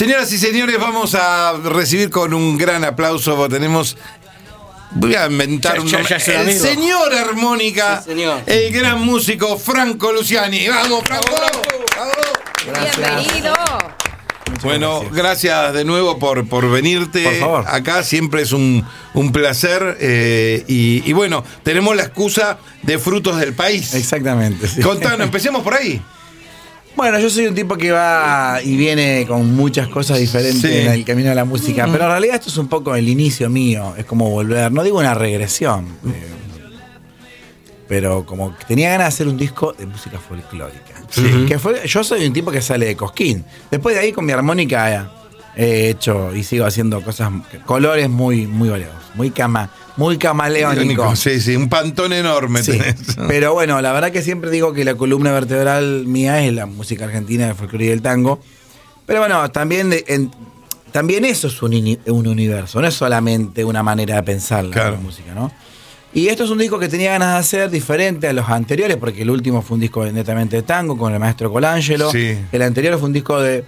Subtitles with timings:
[0.00, 3.46] Señoras y señores, vamos a recibir con un gran aplauso.
[3.50, 3.98] Tenemos.
[4.92, 6.16] Voy a inventar Ya- un nombre.
[6.18, 8.40] ya El señor armónica, Sí, señor.
[8.46, 10.66] el gran músico Franco Luciani.
[10.68, 11.34] ¡Vamos, Franco!
[11.98, 12.16] ¡Vamos!
[12.96, 13.52] Bienvenido.
[14.62, 15.74] Bueno, gracias.
[15.74, 17.64] de nuevo por, por venirte Por favor.
[17.68, 18.02] acá.
[18.02, 18.82] Siempre es un,
[19.12, 19.98] un placer.
[20.00, 23.92] eh, y, y bueno, tenemos la excusa de frutos del país.
[23.92, 24.66] Exactamente.
[24.66, 24.80] sí.
[24.80, 26.00] Contanos, empecemos por ahí.
[26.96, 30.78] Bueno, yo soy un tipo que va y viene con muchas cosas diferentes Sí.
[30.78, 33.48] en el camino de la música, pero en realidad esto es un poco el inicio
[33.48, 36.26] mío, es como volver, no digo una regresión, eh,
[37.88, 40.94] pero como que tenía ganas de hacer un disco de música folclórica.
[41.08, 41.46] Sí.
[41.48, 43.44] Que fue, yo soy un tipo que sale de Cosquín.
[43.70, 45.10] Después de ahí con mi armónica
[45.56, 47.30] he hecho y sigo haciendo cosas,
[47.66, 51.18] colores muy, muy variados, muy cama, muy camaleónicos.
[51.18, 52.96] Sí, sí, un pantón enorme Sí, tenés.
[53.28, 57.04] pero bueno, la verdad que siempre digo que la columna vertebral mía es la música
[57.06, 58.40] argentina, el folclore y el tango.
[59.06, 60.30] Pero bueno, también, de- en-
[60.92, 61.72] también eso es un,
[62.06, 64.92] un universo, no es solamente una manera de pensar la, Claro.
[64.92, 65.50] la música, ¿no?
[66.12, 69.22] Y esto es un disco que tenía ganas de hacer diferente a los anteriores, porque
[69.22, 72.10] el último fue un disco netamente de tango con el maestro Colangelo.
[72.10, 72.36] Sí.
[72.50, 73.64] El anterior fue un disco de, de-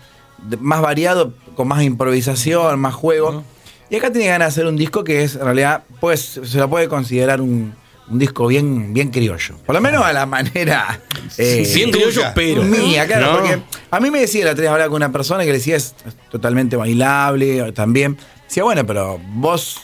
[0.60, 3.44] más variado, con más improvisación, más juego.
[3.90, 6.68] Y acá tenía ganas de hacer un disco que es, en realidad, pues se lo
[6.70, 7.74] puede considerar un,
[8.08, 9.56] un disco bien, bien criollo.
[9.66, 11.00] Por lo menos a la manera.
[11.38, 12.62] eh, Bien criollo, pero.
[12.62, 13.38] Mía, claro, No.
[13.38, 15.76] porque a mí me decía la otra vez hablaba con una persona que le decía
[15.76, 15.94] es
[16.30, 18.16] totalmente bailable también.
[18.48, 19.78] Decía, bueno, pero vos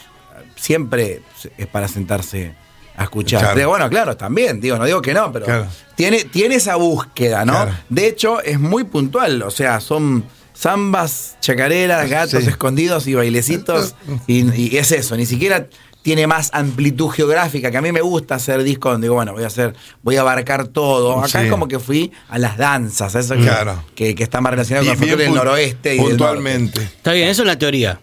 [0.55, 1.21] siempre
[1.57, 2.53] es para sentarse
[2.97, 3.41] a escuchar.
[3.41, 3.55] Claro.
[3.57, 5.67] Digo, bueno, claro, también, digo, no digo que no, pero Claro.
[5.95, 7.53] tiene, tiene esa búsqueda, ¿no?
[7.53, 7.71] Claro.
[7.89, 10.25] De hecho, es muy puntual, o sea, son
[10.59, 12.49] zambas, chacareras, gatos Sí.
[12.49, 13.95] escondidos y bailecitos,
[14.27, 15.67] y, y es eso, ni siquiera
[16.01, 19.43] tiene más amplitud geográfica, que a mí me gusta hacer discos donde digo, bueno, voy
[19.43, 21.19] a hacer, voy a abarcar todo.
[21.19, 21.45] Acá Sí.
[21.45, 23.83] es como que fui a las danzas, a eso que- Claro.
[23.95, 26.09] que, que está más relacionado con el del noroeste y del norte.
[26.17, 26.81] puntualmente.
[26.81, 27.99] Está bien, eso es la teoría.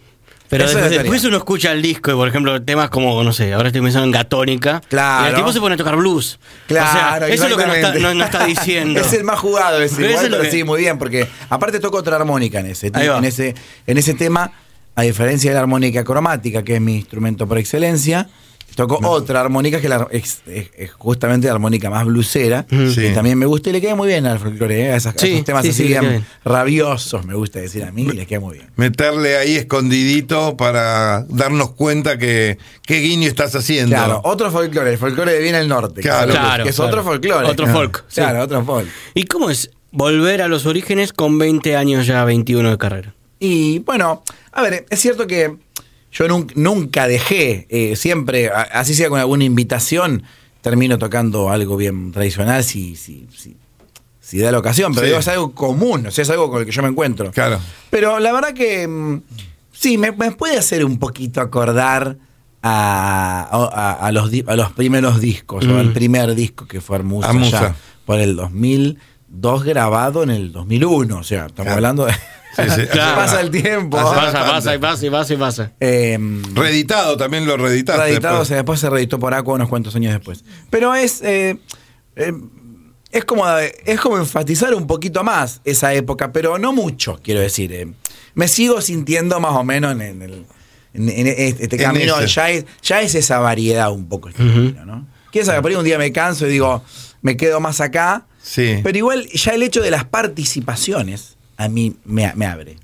[0.49, 3.69] Pero después, después uno escucha el disco y, por ejemplo, temas como, no sé, ahora
[3.69, 4.81] estoy pensando en Gatónica.
[4.89, 5.27] Claro.
[5.27, 6.39] Y el tipo se pone a tocar blues.
[6.69, 6.93] Claro, o
[7.27, 8.01] sea, eso es lo que no está, exactamente.
[8.01, 9.01] no- no está diciendo.
[9.05, 11.99] es el más jugado ese, igual, es lo que- sí, muy bien, porque aparte toco
[11.99, 13.55] otra armónica en ese, en ese,
[13.87, 14.53] en ese tema,
[14.95, 18.29] a diferencia de la armónica cromática, que es mi instrumento por excelencia,
[18.77, 22.65] toco otra armónica que la- es, es- es justamente la armónica más blusera.
[22.71, 22.95] Sí.
[23.01, 24.93] que también me gusta y le queda muy bien al folclore, ¿eh?
[24.93, 28.03] a, esas- a Sí, esos temas sí, así le rabiosos, me gusta decir a mí,
[28.03, 28.71] y les queda muy bien.
[28.77, 33.97] Meterle ahí escondidito para darnos cuenta que qué guiño estás haciendo.
[33.97, 36.31] Claro, otro folclore, el folclore de Viena del Norte, Claro.
[36.33, 36.89] es- Claro, que es claro.
[36.91, 37.49] otro folclore.
[37.49, 38.21] Otro folk, sí.
[38.21, 38.87] Claro, otro folk.
[39.15, 43.15] ¿Y cómo es volver a los orígenes con 20 años ya, 21 de carrera?
[43.39, 44.23] Y bueno,
[44.53, 45.57] a ver, es cierto que
[46.19, 50.23] yo nun- nunca dejé, eh, siempre, a- así sea con alguna invitación,
[50.63, 53.57] termino tocando algo bien tradicional si, si, si,
[54.21, 55.09] si da la ocasión, pero Sí.
[55.09, 57.31] digo, es algo común, o sea, es algo con el que yo me encuentro.
[57.31, 57.61] Claro.
[57.91, 59.23] Pero la verdad que mm,
[59.73, 62.17] sí, me, me puede hacer un poquito acordar
[62.63, 65.77] a, a- a los, a los primeros discos, o Mm.
[65.79, 67.61] al primer disco que fue Hermosa, Hermosa.
[67.61, 71.75] ya por el 2002 grabado en el 2001, o sea, estamos Claro.
[71.75, 72.15] hablando de...
[72.57, 72.87] Sí, sí.
[72.87, 73.17] Claro.
[73.17, 73.99] Pasa el tiempo.
[73.99, 74.51] Hace Pasa, bastante.
[74.51, 75.73] pasa y pasa y pasa y pasa.
[75.81, 76.19] Eh,
[76.55, 78.03] Reeditado, también lo reeditaste.
[78.03, 80.45] reeditado, o sea, después se reeditó por Aqua unos cuantos años después.
[80.71, 81.59] Pero es, eh,
[82.17, 82.33] eh,
[83.11, 87.73] es, como, es como enfatizar un poquito más esa época, pero no mucho, quiero decir.
[87.73, 87.89] eh.
[88.35, 90.47] Me sigo sintiendo más o menos en, en el,
[90.95, 92.27] en, en este, este En camino, ese.
[92.35, 94.29] ya es, ya es esa variedad un poco.
[94.29, 94.53] este Ujú.
[94.55, 95.07] camino, ¿no?
[95.33, 96.83] Quién sabe, por ahí un día me canso y digo,
[97.23, 98.27] me quedo más acá.
[98.43, 98.81] Sí.
[98.83, 102.77] Pero igual ya el hecho de las participaciones a mí me, me abre.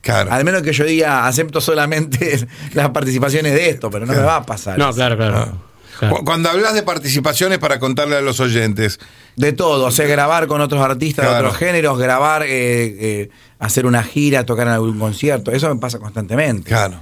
[0.00, 0.30] Claro.
[0.32, 4.20] Al menos que yo diga, acepto solamente las participaciones de esto, pero no Claro.
[4.26, 4.78] me va a pasar.
[4.78, 5.36] No, claro, claro.
[5.38, 5.52] Ah.
[5.98, 6.16] Claro.
[6.16, 9.00] Cu- Cuando hablas de participaciones para contarle a los oyentes,
[9.34, 13.86] De todo, o sea, grabar con otros artistas de otros géneros, grabar, eh, eh, hacer
[13.86, 16.68] una gira, tocar en algún concierto, eso me pasa constantemente.
[16.68, 17.00] claro.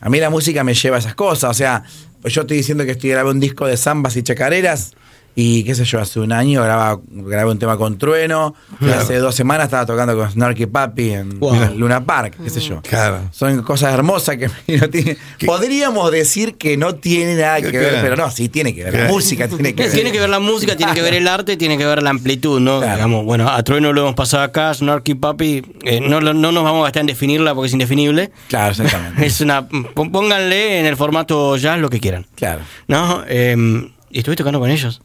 [0.00, 1.82] A mí la música me lleva a esas cosas, o sea,
[2.24, 4.92] yo estoy diciendo que estoy grabé un disco de zambas y chacareras
[5.38, 9.18] y qué sé yo, hace un año grababa, grabé un tema con Trueno, y hace
[9.18, 11.74] dos semanas estaba tocando con Snarky Papi en, Wow.
[11.76, 12.80] Luna Park, qué sé yo.
[12.80, 13.20] Claro.
[13.32, 18.16] Son cosas hermosas que no tiene, podríamos decir que no tiene nada que ver, pero
[18.16, 19.10] no, sí tiene que ver.
[19.10, 19.92] Música tiene que ver.
[19.92, 22.58] Tiene que ver la música, tiene que ver el arte, tiene que ver la amplitud,
[22.58, 22.78] ¿no?
[22.78, 22.94] Claro.
[22.94, 26.80] Digamos, bueno, a Trueno lo hemos pasado acá, Snarky Papi, eh, no, no nos vamos
[26.80, 28.30] a gastar en definirla porque es indefinible.
[28.48, 29.26] Claro, exactamente.
[29.26, 32.62] Es una, pónganle en el formato jazz lo que quieran, claro.
[32.88, 33.22] ¿no?
[33.28, 33.54] Eh,
[34.08, 35.02] y estuve tocando con ellos.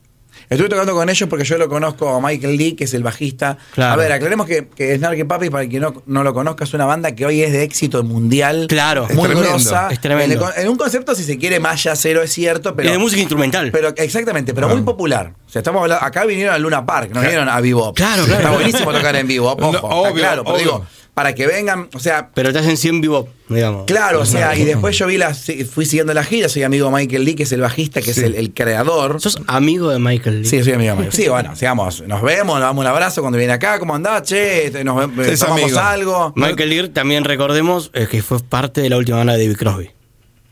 [0.51, 3.57] Estuve tocando con ellos porque yo lo conozco a Michael Lee, que es el bajista.
[3.73, 3.93] Claro.
[3.93, 6.83] A ver, aclaremos que, que Snarky Papi, para quien no, no lo conozca, es una
[6.85, 8.65] banda que hoy es de éxito mundial.
[8.67, 9.07] Claro.
[9.09, 9.87] Es Muy grosa.
[9.89, 10.51] Es tremendo.
[10.57, 12.89] En, un concepto, si se quiere, más yacero, es cierto, pero.
[12.89, 13.71] y de música instrumental.
[13.71, 14.73] Pero exactamente, pero Ah.
[14.73, 15.33] muy popular.
[15.47, 17.95] O sea, estamos hablando, acá vinieron a Luna Park, no vinieron a Bebop.
[17.95, 18.41] Claro, claro.
[18.41, 20.65] Está buenísimo tocar en vivo, ojo, No, está obvio, claro, pero obvio.
[20.65, 20.85] digo,
[21.21, 23.85] para que vengan, o sea, Pero te hacen 100 vivo, digamos.
[23.85, 26.93] claro, o sea, y después yo vi la, fui siguiendo la gira, soy amigo de
[26.95, 28.21] Michael Lee, que es el bajista, que Sí.
[28.21, 29.21] es el, el creador.
[29.21, 30.47] ¿Sos amigo de Michael Lee?
[30.47, 31.13] Sí, soy amigo de Michael.
[31.13, 34.23] Sí, bueno, sigamos, nos vemos, nos damos un abrazo cuando viene acá, ¿cómo andás?
[34.23, 34.95] Che, Este, nos
[35.39, 35.79] tomamos amigo.
[35.79, 36.33] algo.
[36.35, 39.91] Michael Lee, también recordemos eh, que fue parte de la última banda de David Crosby.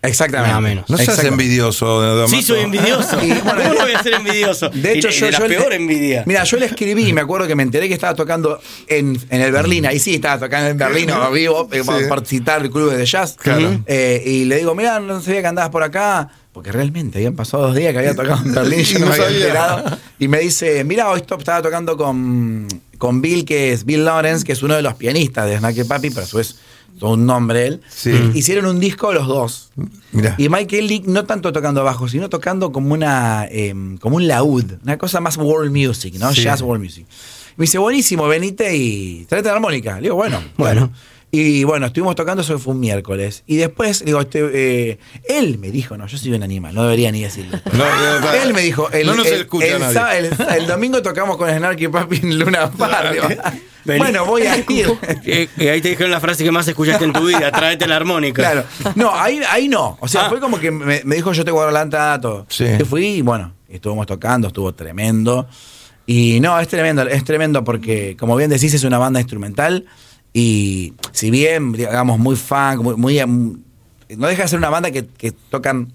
[0.02, 0.50] Exactamente.
[0.50, 0.90] Nada menos.
[0.90, 1.44] No seas Exactamente.
[1.44, 2.02] envidioso.
[2.02, 2.36] Damaso.
[2.36, 3.18] Sí, soy envidioso.
[3.22, 4.70] Y, bueno, ¿Cómo no voy a ser envidioso?
[4.70, 6.24] De hecho, Y yo, de la yo peor envidia.
[6.26, 9.52] Mira, yo le escribí, me acuerdo que me enteré que estaba tocando en, en el
[9.52, 9.86] Berlín.
[9.86, 11.90] Ahí sí estaba tocando en Berlín a vivo, eh, Sí.
[12.08, 13.36] por citar el club de jazz.
[13.40, 13.82] Claro.
[13.88, 16.30] Eh, y le digo, mira, no sabía que andabas por acá.
[16.60, 19.14] Porque realmente habían pasado dos días que había tocado en Berlín y yo no, me
[19.14, 19.98] había enterado.
[20.20, 22.68] Y me dice, mira, hoy estaba tocando con,
[22.98, 26.10] con Bill, que es Bill Lawrence, que es uno de los pianistas de Snacky Papi,
[26.10, 26.58] pero a su vez
[27.00, 27.82] todo un nombre él.
[27.88, 28.12] Sí.
[28.34, 29.72] Hicieron un disco los dos.
[30.12, 30.36] Mirá.
[30.38, 34.66] Y Michael Lee no tanto tocando bajo, sino tocando como una em, como un laúd,
[34.84, 36.34] una cosa más world music, ¿no?
[36.34, 36.42] Sí.
[36.42, 37.08] Jazz world music.
[37.56, 39.96] Me dice, buenísimo, venite y tráete la armónica.
[39.96, 40.82] Le digo, bueno, bueno.
[40.82, 40.92] Bueno.
[41.32, 43.44] Y bueno, estuvimos tocando, eso fue un miércoles.
[43.46, 44.40] Y después, digo, este,
[44.92, 47.60] eh, él me dijo, no, yo soy un animal, no debería ni decirlo.
[47.72, 48.34] No, no, no.
[48.34, 49.94] él me dijo, el, No nos el- escucha el nadie.
[49.94, 53.40] sá- el- el domingo tocamos con Snarky Papi en Luna Park.
[53.86, 54.66] Bueno, voy a ir.
[55.26, 57.98] Eh, y ahí te dijeron la frase que más escuchaste en tu vida, tráete la
[57.98, 58.42] armónica.
[58.42, 58.64] Claro.
[58.96, 59.98] No, ahí, ahí no.
[60.02, 60.30] O sea, Ah.
[60.30, 62.46] fue como que me, me dijo yo te guardo la entrada, todo.
[62.50, 62.66] Sí.
[62.80, 65.48] Yo fui y bueno, estuvimos tocando, estuvo tremendo.
[66.08, 69.86] Y no, es tremendo, es tremendo porque, como bien decís, es una banda instrumental.
[70.34, 73.18] Y si bien, digamos, muy funk, muy, muy,
[74.18, 75.92] no deja de ser una banda que, que tocan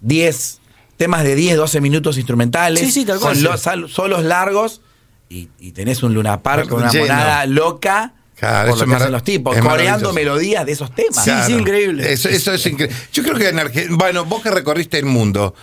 [0.00, 0.60] 10
[0.96, 2.80] temas de 10, 12 minutos instrumentales.
[2.80, 3.42] Sí, sí, tal cual, Con sí.
[3.44, 4.80] lo- sal- solos largos.
[5.28, 7.06] Y, y tenés un Luna Park con una Lleno.
[7.06, 8.12] monada loca.
[8.38, 11.24] Claro, por eso lo que hacen los tipos, coreando melodías de esos temas.
[11.24, 12.12] Sí, sí, increíble.
[12.12, 12.96] Eso, eso es increíble.
[13.12, 15.54] Yo creo que en Argentina, bueno, vos que recorriste el mundo,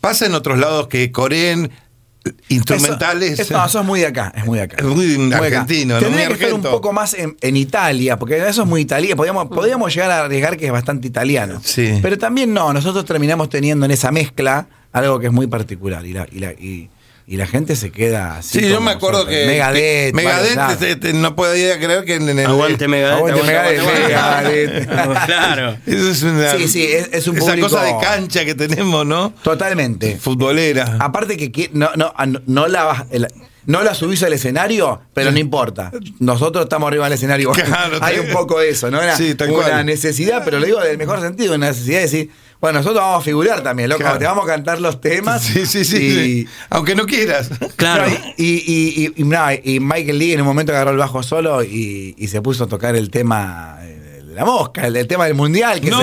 [0.00, 1.70] pasa en otros lados que coreen
[2.48, 3.32] instrumentales.
[3.32, 4.76] Eso, eso- no, eso es muy de acá, es muy de acá.
[4.78, 5.60] Es muy acá.
[5.60, 9.16] argentino, Muy que estar un poco más en, en Italia, porque eso es muy italiano.
[9.16, 11.60] Podríamos, podríamos llegar a arriesgar que es bastante italiano.
[11.64, 11.98] Sí.
[12.02, 16.04] Pero también no, nosotros terminamos teniendo en esa mezcla algo que es muy particular.
[16.06, 16.88] Y la, y la, y,
[17.26, 18.60] y la gente se queda así.
[18.60, 19.46] Sí, yo me acuerdo que.
[19.46, 20.14] Megadeth.
[20.14, 22.46] Megadeth, este, este, no podía creer que en, en el.
[22.46, 23.16] Aguante Megadeth.
[23.18, 24.90] Aguante Megadeth, aguante, Megadeth.
[24.90, 25.26] aguante.
[25.26, 25.76] claro.
[25.86, 26.50] Eso es una.
[26.56, 29.32] Sí, sí, es- es un Esa cosa de cancha que tenemos, ¿no?
[29.42, 30.16] Totalmente.
[30.20, 30.96] Futbolera.
[31.00, 33.06] Aparte que no, no, no, no la
[33.64, 35.92] no la subís al escenario, pero no importa.
[36.18, 37.52] Nosotros estamos arriba del escenario.
[37.52, 39.00] Claro, Hay un poco de eso, ¿no?
[39.00, 39.86] Era Sí, tal una cual.
[39.86, 42.30] necesidad, pero lo digo del mejor sentido, una necesidad de decir,
[42.62, 44.18] bueno, nosotros vamos a figurar también, loco, Claro.
[44.18, 45.42] te vamos a cantar los temas.
[45.42, 45.96] Sí, sí, sí.
[45.96, 46.10] y-
[46.44, 46.48] sí.
[46.70, 47.50] Aunque no quieras.
[47.76, 48.04] Claro.
[48.38, 52.14] Y, y, y- y- y Michael Lee en un momento agarró el bajo solo y,
[52.16, 54.01] y se puso a tocar el tema eh,
[54.32, 55.80] de la mosca, el, tema del mundial.
[55.80, 55.98] Que No,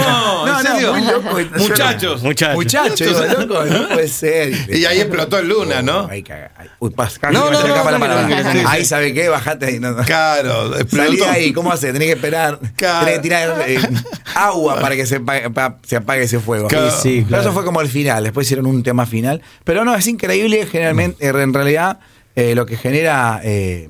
[0.45, 0.93] se- ¿en serio?
[0.93, 1.37] muy loco.
[1.57, 2.21] Muchachos.
[2.23, 2.55] Muchachos.
[2.55, 4.53] Muchachos, digo, loco, no puede ser.
[4.69, 6.07] Y ahí explotó el Luna, ¿no?
[6.09, 6.51] Ahí caga.
[6.79, 8.27] Uy, pas, casi No, me no, no, escapa la no, palabra.
[8.27, 8.69] no, no, no, no.
[8.69, 9.79] Ahí sabe qué, bajate ahí.
[9.79, 10.03] No, no.
[10.03, 11.05] Claro, explotó.
[11.09, 11.91] Salí ahí, ¿cómo hace?
[11.91, 12.59] Tenés que esperar.
[12.75, 12.99] Claro.
[13.05, 13.79] Tenés que tirar eh,
[14.35, 16.67] agua para que se apague, pa- se apague ese fuego.
[16.67, 16.91] Claro.
[16.91, 17.43] Sí, Pero claro.
[17.43, 18.23] eso fue como el final.
[18.23, 19.41] Después hicieron un tema final.
[19.63, 20.65] Pero no, es increíble.
[20.65, 21.99] Generalmente, en realidad,
[22.35, 23.89] eh, lo que genera eh,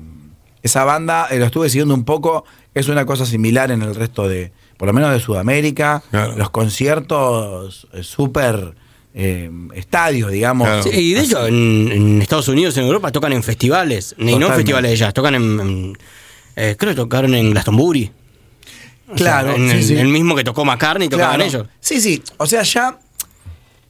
[0.62, 4.28] esa banda, eh, lo estuve siguiendo un poco, es una cosa similar en el resto
[4.28, 6.02] de, por lo menos de Sudamérica.
[6.10, 6.36] Claro.
[6.36, 8.74] Los conciertos eh, súper
[9.14, 10.68] eh, estadios, digamos.
[10.68, 10.82] Claro.
[10.84, 14.14] Sí, y de hecho, en, en Estados Unidos, en Europa, tocan en festivales.
[14.18, 15.60] Y no en festivales de jazz, tocan en.
[15.60, 15.98] en-
[16.56, 18.10] eh, creo que tocaron en Glastonbury.
[19.08, 19.96] O sea, Claro, en sí, el, sí.
[19.96, 21.48] el mismo que tocó McCartney, tocaban Claro.
[21.48, 21.66] ellos.
[21.80, 22.22] Sí, sí.
[22.36, 22.98] O sea, ya.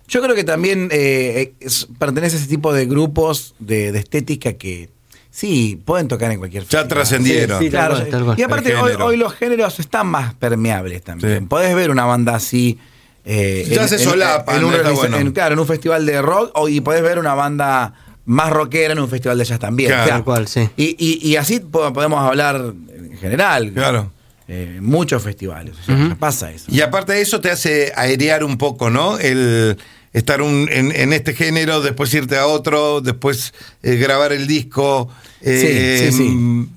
[0.09, 4.55] Yo creo que también eh, es- pertenece a ese tipo de grupos de, de estética
[4.55, 4.89] que
[5.31, 7.59] sí pueden tocar en cualquier Ya trascendieron.
[7.63, 8.39] Sí, Claro, cual, tal cual.
[8.39, 11.41] y aparte hoy, hoy los géneros están más permeables también.
[11.41, 11.47] Sí.
[11.47, 12.79] Podés ver una banda así.
[13.25, 15.17] eh, Ya se solapan, en un, está realiza- bueno.
[15.19, 17.95] en- claro, en un festival de rock o, y podés ver una banda
[18.27, 19.89] más rockera en un festival de jazz también.
[19.91, 20.03] Claro.
[20.03, 20.69] O sea, Tal cual, sí.
[20.77, 22.57] Y, y- y así po- podemos hablar
[22.95, 23.73] en general.
[23.73, 24.11] Claro.
[24.49, 25.75] Eh, en muchos festivales.
[25.81, 26.67] O sea, pasa eso.
[26.69, 29.17] Y aparte de eso te hace airear un poco, ¿no?
[29.19, 29.77] El
[30.13, 33.53] estar un- en, en este género, después irte a otro, después
[33.83, 35.09] eh, grabar el disco.
[35.41, 36.29] eh, Sí, sí, sí.
[36.31, 36.69] mm,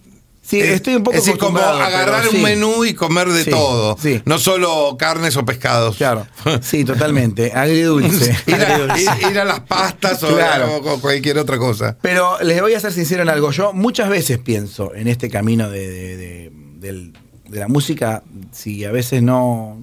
[0.45, 2.37] Sí, es- estoy un poco Es decir, como agarrar un sí.
[2.43, 3.97] menú y comer de Sí, todo.
[3.99, 4.21] sí.
[4.25, 5.95] No solo carnes o pescados.
[5.95, 6.27] Claro,
[6.61, 7.53] sí, totalmente.
[7.53, 8.35] Agridulce.
[8.47, 10.75] ir, a, ir- ir a las pastas o, Claro.
[10.83, 11.97] o cualquier otra cosa.
[12.01, 13.51] Pero les voy a ser sincero en algo.
[13.51, 17.13] Yo muchas veces pienso en este camino de, de- de- del-
[17.47, 18.21] de la música,
[18.51, 19.81] si a veces no.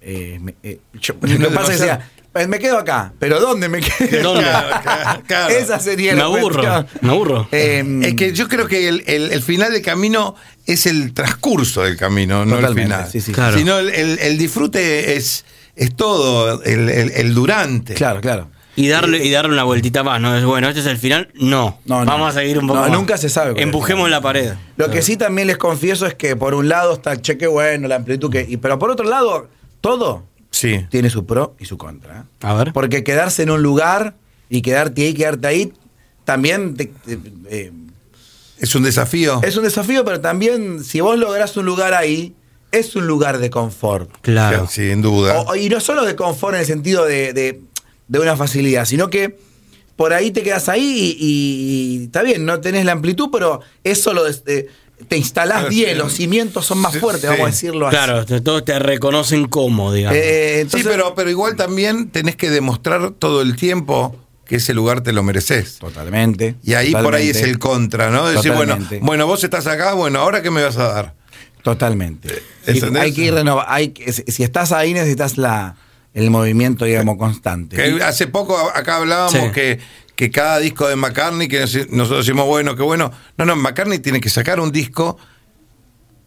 [0.00, 2.10] eh, me, eh, yo- lo que pasa es que sea,
[2.48, 4.22] me quedo acá, pero ¿dónde me quedo?
[4.22, 4.44] ¿Dónde?
[4.44, 5.54] Claro, claro, claro.
[5.54, 6.86] Esa sería Me la aburro, cuestión.
[7.00, 7.48] me aburro.
[7.52, 10.34] Eh, Es que yo creo que el, el- el final del camino
[10.66, 13.08] es el transcurso del camino, no el final.
[13.10, 13.32] sí, sí.
[13.32, 13.56] Claro.
[13.56, 17.94] Sino el, el- el disfrute es, es todo, el, el- el durante.
[17.94, 18.50] Claro, claro.
[18.78, 20.36] Y darle, y darle una vueltita más, ¿no?
[20.36, 21.30] Es bueno, este es el final.
[21.34, 21.80] No.
[21.86, 22.10] No, no.
[22.10, 22.80] Vamos a seguir un poco.
[22.80, 22.92] No, más.
[22.98, 24.52] nunca se sabe Empujemos la pared.
[24.76, 27.88] Lo que sí también les confieso es que por un lado está el cheque bueno,
[27.88, 28.44] la amplitud que.
[28.46, 29.48] y- pero por otro lado,
[29.80, 30.24] todo
[30.56, 30.86] Sí.
[30.90, 32.20] tiene su pro y su contra.
[32.20, 32.22] ¿eh?
[32.46, 32.72] A ver.
[32.72, 34.16] Porque quedarse en un lugar
[34.48, 35.72] y quedarte ahí, quedarte ahí,
[36.24, 37.18] también te- te-
[37.50, 37.72] eh,
[38.58, 39.40] Es un desafío.
[39.42, 42.34] es un desafío, pero también si vos lográs un lugar ahí,
[42.72, 44.10] es un lugar de confort.
[44.22, 44.66] Claro.
[44.68, 45.42] Sin duda.
[45.42, 47.60] O- y no solo de confort en el sentido de, de-
[48.08, 49.38] de una facilidad, sino que
[49.96, 53.60] por ahí te quedas ahí y, y- y está bien, no tenés la amplitud, pero
[53.84, 54.68] eso lo des- eh,
[55.08, 55.94] te instalás Claro, bien, sí.
[55.96, 57.28] los cimientos son más Sí, fuertes, sí.
[57.28, 57.96] vamos a decirlo así.
[57.96, 60.18] Claro, te- todos te reconocen como, digamos.
[60.18, 64.74] Eh, entonces- sí, pero, pero igual también tenés que demostrar todo el tiempo que ese
[64.74, 65.78] lugar te lo mereces.
[65.78, 66.54] Totalmente.
[66.62, 68.26] Y ahí por ahí es el contra, ¿no?
[68.28, 69.04] Decir, bueno, Totalmente.
[69.04, 71.14] bueno, vos estás acá, bueno, ahora qué me vas a dar.
[71.62, 72.28] Totalmente.
[72.66, 73.02] ¿Entendés?
[73.02, 73.66] hay que ir renovar.
[73.68, 75.76] Hay que- si si estás ahí, necesitas la,
[76.14, 77.76] el movimiento, digamos, constante.
[77.76, 79.50] Que hace poco acá hablábamos Sí.
[79.52, 79.78] que,
[80.16, 83.12] que cada disco de McCartney, que nos- nosotros decimos, bueno, qué bueno.
[83.38, 85.16] No, no, McCartney tiene que sacar un disco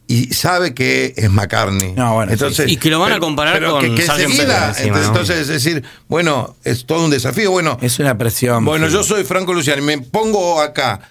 [0.07, 1.93] y sabe que es McCartney.
[1.93, 2.73] No, bueno, entonces, sí.
[2.73, 4.97] Y que lo van a comparar con que, que encima, entonces, ¿no?
[5.05, 7.51] entonces, es decir, bueno, es todo un desafío.
[7.51, 8.65] Bueno, Es una presión.
[8.65, 8.93] bueno, sí.
[8.93, 11.01] yo soy Franco Luciano y me pongo acá.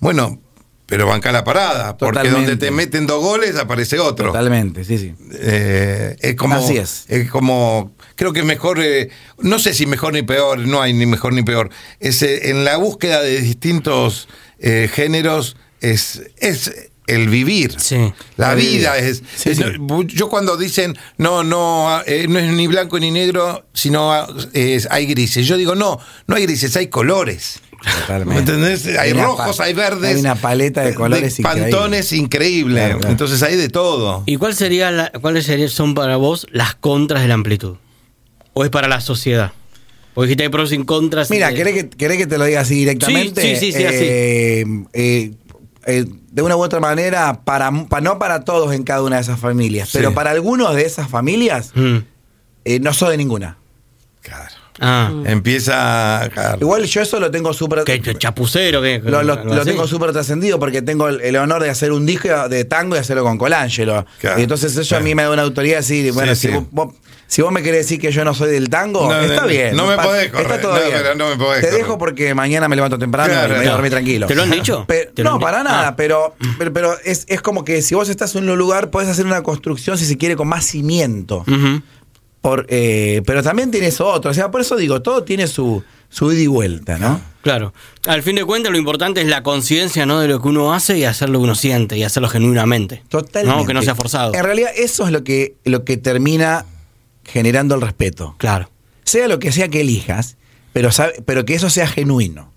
[0.00, 0.40] Bueno,
[0.86, 2.50] pero banca la parada, porque Totalmente.
[2.50, 4.28] donde te meten dos goles aparece otro.
[4.28, 5.14] Totalmente, sí, sí.
[5.34, 7.06] Eh, es como Así es.
[7.30, 9.08] como creo que mejor eh,
[9.38, 11.70] no sé si mejor ni peor no hay ni mejor ni peor
[12.00, 17.96] es eh, en la búsqueda de distintos eh, géneros es es el vivir Sí.
[18.36, 18.98] la La vida vida.
[18.98, 19.64] es, Sí, es- sí.
[19.80, 24.26] no, yo cuando dicen no no eh, no es ni blanco ni negro sino ah,
[24.52, 27.60] es- hay grises yo digo no no hay grises hay colores
[28.00, 28.34] Totalmente.
[28.34, 28.98] ¿Me entendés?
[28.98, 30.12] Hay rojos, hay verdes.
[30.16, 31.70] hay una paleta de colores increíble.
[31.70, 32.74] Pantones increíble.
[32.80, 33.12] Claro, claro.
[33.12, 34.24] Entonces hay de todo.
[34.26, 37.76] ¿Y cuál sería la- cuáles serían, son para vos las contras de la amplitud?
[38.58, 39.52] ¿O es para la sociedad?
[40.14, 41.30] Porque dijiste hay pros y contras.
[41.30, 43.40] Mira, de- ¿querés que, querés que te lo diga así directamente?
[43.40, 43.96] Sí, sí, sí, sí, así.
[44.00, 45.32] Eh, eh,
[45.86, 49.22] eh, de una u otra manera, para, pa- no para todos en cada una de
[49.22, 49.98] esas familias, Sí.
[49.98, 51.98] pero para algunos de esas familias, Mm.
[52.64, 53.58] eh, no soy de ninguna.
[54.20, 54.56] Claro.
[54.80, 55.10] Ah.
[55.24, 56.28] Empieza.
[56.32, 56.58] claro.
[56.60, 57.84] Igual yo eso lo tengo súper...
[57.84, 58.80] ¿Qué, qué chapucero?
[58.82, 59.00] ¿qué?
[59.04, 59.70] Lo, lo- ¿Algo lo así?
[59.70, 62.98] tengo súper trascendido porque tengo el, el honor de hacer un disco de tango y
[62.98, 64.06] hacerlo con Colangelo.
[64.20, 64.38] Claro.
[64.38, 66.54] Y entonces eso a mí me da una autoridad decir, bueno, Sí, si, sí.
[66.54, 66.94] Vos, vos-
[67.26, 69.76] si vos me querés decir que yo no soy del tango, No, está no, bien.
[69.76, 70.92] no me pa- podés correr, Está todo no, bien.
[71.02, 71.82] pero no me podés Te correr.
[71.84, 74.26] dejo porque mañana me levanto temprano Claro, y me voy a dormir tranquilo.
[74.26, 74.86] ¿Te lo han dicho?
[74.86, 75.68] Pe- ¿Te lo no, han para dicho?
[75.70, 75.96] nada, Ah.
[75.96, 79.26] pero, pero, pero es, es como que si vos estás en un lugar, podés hacer
[79.26, 81.44] una construcción, si se quiere, con más cimiento.
[81.46, 81.82] Ujú.
[82.40, 84.30] Por, eh, pero también tiene eso otro.
[84.30, 87.20] O sea, por eso digo, todo tiene su, su ida y vuelta, ¿no?
[87.42, 87.72] Claro.
[88.06, 90.20] Al fin de cuentas, lo importante es la conciencia ¿no?
[90.20, 93.02] de lo que uno hace y hacer lo que uno siente y hacerlo genuinamente.
[93.08, 93.58] Totalmente.
[93.60, 94.34] No, que no sea forzado.
[94.34, 96.64] En realidad, eso es lo que, lo que termina
[97.24, 98.34] generando el respeto.
[98.38, 98.70] Claro.
[99.04, 100.36] Sea lo que sea que elijas,
[100.72, 102.52] pero, sabe- pero que eso sea genuino.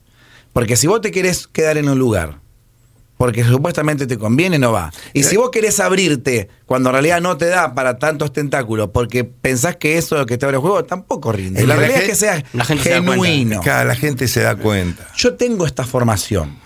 [0.53, 2.39] Porque si vos te querés quedar en un lugar,
[3.21, 4.91] porque supuestamente te conviene, no va.
[5.13, 9.23] Y si vos querés abrirte cuando en realidad no te da para tantos tentáculos, porque
[9.25, 11.61] pensás que eso es lo que te abre el juego, tampoco rinde.
[11.61, 13.61] La la realidad es que gen- sea la gente se da genuino.
[13.61, 15.07] Cada la gente se da cuenta.
[15.15, 16.57] Yo tengo esta formación.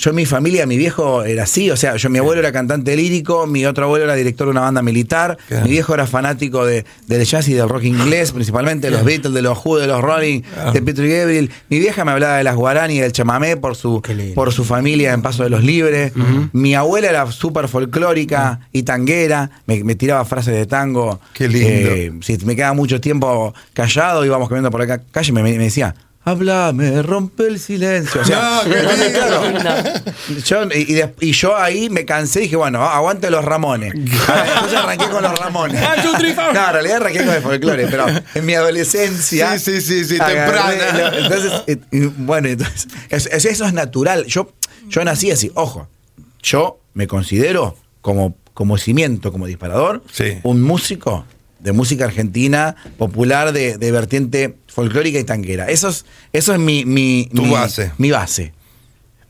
[0.00, 3.48] Yo, mi familia, mi viejo era así, o sea, yo, mi abuelo era cantante lírico,
[3.48, 5.64] mi otro abuelo era director de una banda militar, Claro.
[5.64, 9.34] mi viejo era fanático de, del jazz y del rock inglés, principalmente de los Beatles,
[9.34, 11.50] de los Who, de los Rolling, de Peter Gabriel.
[11.68, 14.00] Mi vieja me hablaba de las guaraní y del chamamé por su,
[14.36, 16.12] por su familia en Paso de los Libres.
[16.52, 21.20] Mi abuela era súper folclórica y tanguera, me, me tiraba frases de tango.
[21.34, 21.68] Qué lindo.
[21.90, 25.42] Eh, si me quedaba mucho tiempo callado, íbamos caminando por la ca- calle y me,
[25.42, 25.94] me decía,
[26.30, 28.20] háblame, rompe el silencio.
[28.20, 29.42] O sea, No, qué claro,
[30.44, 33.92] yo, y, y de- y yo ahí me cansé y dije, bueno, aguante los Ramones.
[33.94, 35.80] Entonces arranqué con los Ramones.
[36.34, 36.54] Four.
[36.54, 39.58] No, en realidad arranqué con el folclore, pero en mi adolescencia.
[39.58, 41.12] Sí, sí, sí, sí, temprana.
[41.18, 44.24] Entonces, eh, y bueno, entonces, es- es- eso es natural.
[44.26, 44.52] Yo,
[44.88, 45.88] yo nací así, ojo,
[46.42, 50.38] yo me considero como, como cimiento, como disparador, Sí.
[50.42, 51.24] un músico
[51.60, 55.66] de música argentina popular de, de vertiente folclórica y tanguera.
[55.68, 57.92] Eso es, eso es mi, mi, Tu mi- base.
[57.98, 58.52] Mi base.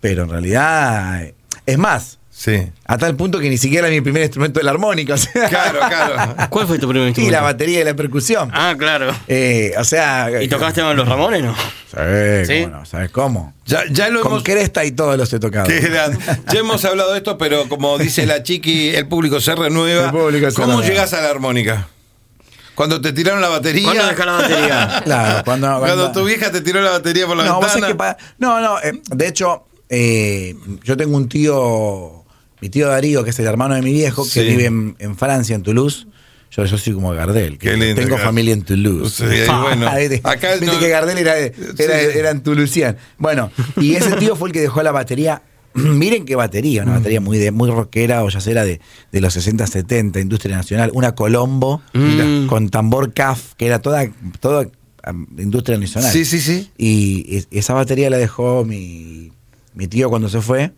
[0.01, 1.35] Pero en realidad, eh,
[1.67, 2.69] es más, Sí.
[2.85, 5.15] a tal punto que ni siquiera mi primer instrumento es la armónica.
[5.15, 6.37] o sea, Claro, claro.
[6.51, 7.37] ¿Cuál fue tu primer y instrumento?
[7.37, 8.49] la batería y la percusión.
[8.55, 9.13] Ah, claro.
[9.27, 10.31] Eh, o sea.
[10.41, 11.57] ¿Y tocaste con los Ramones, no?
[11.91, 12.63] ¿Sabes ¿Sí?
[12.63, 12.85] cómo no?
[12.87, 13.55] ¿Sabes cómo?
[13.67, 14.45] Ya, ya lo Con hemos.
[14.45, 15.67] Cresta y todos los he tocado.
[15.67, 20.05] Qué Ya hemos hablado de esto, pero como dice la chiqui, el público se renueva.
[20.05, 20.89] El público se ¿Cómo renueva.
[20.89, 21.89] llegás a la armónica?
[22.79, 23.83] Cuando te tiraron la batería.
[23.83, 25.01] ¿Cuándo dejás la batería?
[25.05, 25.67] Claro, cuando.
[25.67, 28.17] Cuando cuando- tu vieja te tiró la batería por la no, vos ventana.
[28.17, 28.79] que no, no.
[28.81, 30.55] eh, de hecho, eh,
[30.85, 32.25] yo tengo un tío,
[32.61, 34.41] mi tío Darío, que es el hermano de mi viejo, que Sí.
[34.45, 36.07] vive en, en Francia, en Toulouse.
[36.53, 39.17] Yo, yo soy como Gardel, que Qué lindo, tengo familia en Toulouse.
[39.29, 41.85] Sí, bueno, Viste acá no- que Gardel era, era, Sí.
[42.15, 42.97] era en Toulousian.
[43.19, 45.43] Bueno, y ese tío fue el que dejó la batería.
[45.99, 46.89] Miren qué batería, Mm.
[46.89, 48.81] una batería muy de muy rockera o ya sea de,
[49.13, 52.47] de los 60, 70, Industria Nacional, una Colombo Mm.
[52.47, 54.09] con tambor CAF, que era toda,
[54.41, 54.69] toda
[55.39, 56.11] Industria Nacional.
[56.13, 56.71] Sí, sí, sí.
[56.77, 59.33] Y es- esa batería la dejó mi,
[59.75, 60.73] mi tío cuando se fue,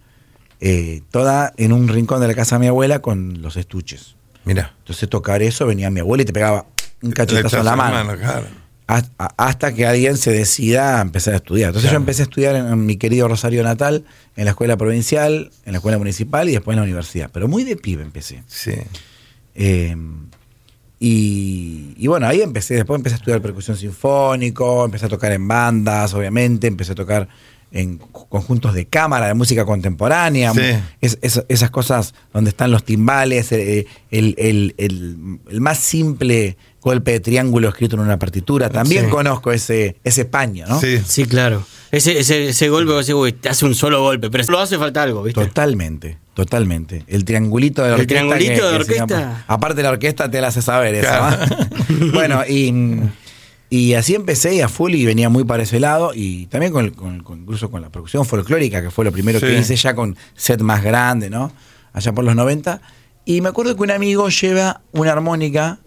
[0.60, 4.14] eh, toda en un rincón de la casa de mi abuela con los estuches.
[4.44, 4.74] Mira.
[4.78, 6.66] Entonces tocar eso venía mi abuela y te pegaba
[7.02, 8.16] un cachetazo en la mano.
[8.16, 8.46] claro.
[9.36, 11.68] Hasta, que alguien se decida a empezar a estudiar.
[11.68, 11.98] Entonces Claro.
[12.00, 14.04] yo empecé a estudiar en, en mi querido Rosario Natal,
[14.36, 17.30] en la escuela provincial, en la escuela municipal y después en la universidad.
[17.32, 18.42] Pero muy de pibe empecé.
[18.48, 18.72] Sí.
[19.54, 19.96] Eh,
[20.98, 25.48] y, y bueno, ahí empecé, después empecé a estudiar percusión sinfónico, empecé a tocar en
[25.48, 27.28] bandas, obviamente, empecé a tocar
[27.72, 30.60] en conjuntos de cámara, de música contemporánea, Sí.
[31.00, 36.56] es- es- esas cosas donde están los timbales, eh, el, el- el- el más simple
[36.82, 38.70] golpe de triángulo escrito en una partitura.
[38.70, 39.10] También Sí.
[39.10, 40.80] conozco ese, ese paño, ¿no?
[40.80, 40.98] Sí.
[41.06, 41.64] Sí, claro.
[41.90, 45.22] Ese, ese, ese golpe, uy, te hace un solo golpe, pero lo hace falta algo,
[45.24, 45.44] ¿viste?
[45.44, 47.04] Totalmente, totalmente.
[47.08, 48.08] El triangulito de El orquesta.
[48.14, 49.44] triangulito de se llama- orquesta.
[49.48, 51.18] aparte la orquesta te la hace saber esa.
[51.18, 51.56] Claro.
[51.90, 52.06] ¿va?
[52.14, 52.72] bueno, y,
[53.70, 56.12] y así empecé y a full y venía muy para ese lado.
[56.14, 59.58] Y también con, con- con- incluso con la producción folclórica, que fue lo primero que
[59.58, 61.52] hice ya con set más grande, ¿no?
[61.92, 62.80] Allá por los 90.
[63.24, 65.80] Y me acuerdo que un amigo lleva una armónica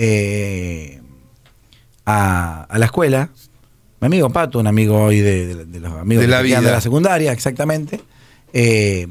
[0.00, 1.00] eh,
[2.06, 3.30] a, a la escuela.
[4.00, 6.66] Mi amigo Pato, un amigo hoy de, de- de los amigos De la quedan de
[6.68, 6.70] vida.
[6.76, 8.00] la secundaria, exactamente.
[8.52, 9.06] eh,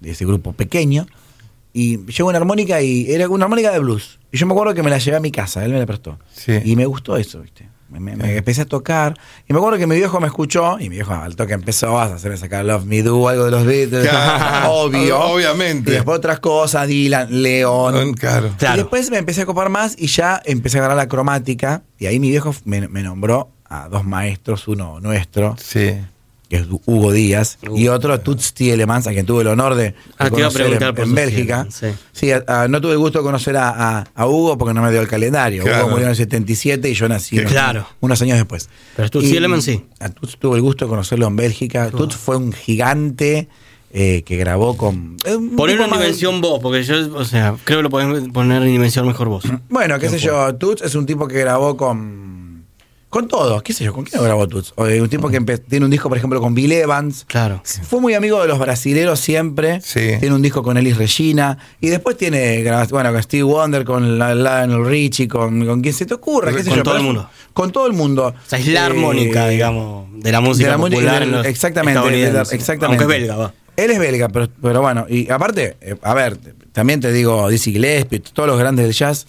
[0.00, 1.06] de ese grupo pequeño.
[1.72, 4.18] Y llegó una armónica y era una armónica de blues.
[4.32, 6.18] Y yo me acuerdo que me la llevé a mi casa, él me la prestó.
[6.32, 6.52] Sí.
[6.64, 7.68] Y me gustó eso, ¿viste?
[7.90, 9.18] Me, empecé a tocar.
[9.48, 10.78] Y me acuerdo que mi viejo me escuchó.
[10.78, 13.64] Y mi viejo al toque empezó a hacerme sacar Love Me Do, algo de los
[13.64, 14.08] Beatles.
[14.08, 14.72] Claro.
[14.72, 15.20] Obvio.
[15.20, 15.90] Obviamente.
[15.90, 18.14] Y después otras cosas, Dylan, León.
[18.14, 18.50] Claro.
[18.58, 18.74] Claro.
[18.76, 21.82] Y después me empecé a copar más y ya empecé a agarrar la cromática.
[21.98, 25.96] Y ahí mi viejo me, me nombró a dos maestros, uno nuestro, Sí.
[26.50, 27.78] Que es Hugo Díaz, Hugo.
[27.78, 30.66] y otro Tuts Tielemans, a quien tuve el honor de, de Ah, conocer
[30.98, 31.66] en, Bélgica.
[32.12, 32.32] Sí.
[32.32, 35.06] a- a- no tuve el gusto de conocer a, Hugo porque no me dio el
[35.08, 35.62] calendario.
[35.62, 35.84] Claro.
[35.84, 37.86] Hugo murió en el 77 y yo nací Claro.
[38.00, 38.68] unos años después.
[38.96, 39.84] Pero Tuts Y Tielemans sí.
[40.00, 41.88] A Tuts tuve el gusto de conocerlo en Bélgica.
[41.90, 43.48] Tuts fue un gigante
[43.92, 45.16] eh, que grabó con...
[45.24, 47.90] eh, un Ponerlo tipo en más- dimensión vos, porque yo, o sea, creo que lo
[47.90, 49.44] podés poner en dimensión mejor vos.
[49.68, 52.39] Bueno, qué sé yo, Tuts es un tipo que grabó con.
[53.10, 54.72] Con todos, qué sé yo, ¿con quién grabó Tuts?
[54.76, 57.24] Un tipo que tiene un disco, por ejemplo, con Bill Evans.
[57.26, 57.60] Claro.
[57.82, 59.80] Fue muy amigo de los brasileros siempre.
[59.80, 60.12] Sí.
[60.20, 61.58] Tiene un disco con Elis Regina.
[61.80, 66.06] Y después tiene, bueno, con Steve Wonder, con la- Lionel Richie, con, con quien se
[66.06, 66.82] te ocurra, qué sé Con yo.
[66.84, 67.30] todo pero el mundo.
[67.52, 68.26] Con todo el mundo.
[68.28, 71.32] O sea, es la Eh, armónica, digamos, de la música de la popular de- en
[71.32, 72.52] los exactamente, de la- estadounidenses.
[72.54, 73.02] exactamente.
[73.02, 73.54] Aunque es belga, va.
[73.76, 76.38] Él es belga, pero, pero bueno, y aparte, eh, a ver,
[76.72, 79.26] también te digo, Dizzy Gillespie, todos los grandes del jazz.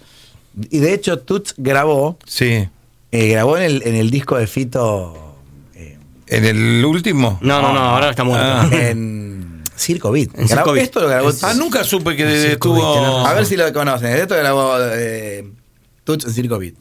[0.70, 2.68] Y de hecho, Tuts grabó, Sí.
[3.12, 5.36] Eh, grabó en el, en el disco de Fito
[5.76, 5.98] eh,
[6.28, 7.38] ¿En el último?
[7.42, 8.46] No, no, no, ahora está muerto.
[8.48, 8.70] Ah.
[8.72, 10.30] en Circo Beat.
[10.38, 10.84] En Grabó- Circo Beat.
[10.86, 13.26] Esto lo grabó Ah, nunca supe que estuvo.
[13.26, 14.10] A ver si lo conocen.
[14.16, 15.46] Esto grabó eh,
[16.04, 16.76] Tuts en Circo Beat.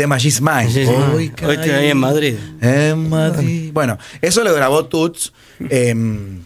[0.00, 0.70] Tema She's Mine.
[0.70, 0.90] Sí, sí.
[0.90, 2.34] Hoy estoy ahí en Madrid.
[2.60, 3.70] En Madrid.
[3.72, 5.32] Bueno, eso lo grabó Tuts.
[5.68, 6.42] em,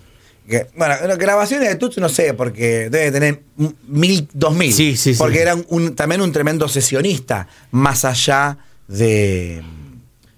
[0.49, 3.43] que- bueno, grabaciones de Tuts no sé, porque debe tener
[3.87, 4.73] mil, dos mil.
[4.73, 5.19] Sí, sí, sí.
[5.19, 9.63] Porque era un- también un tremendo sesionista, más allá de,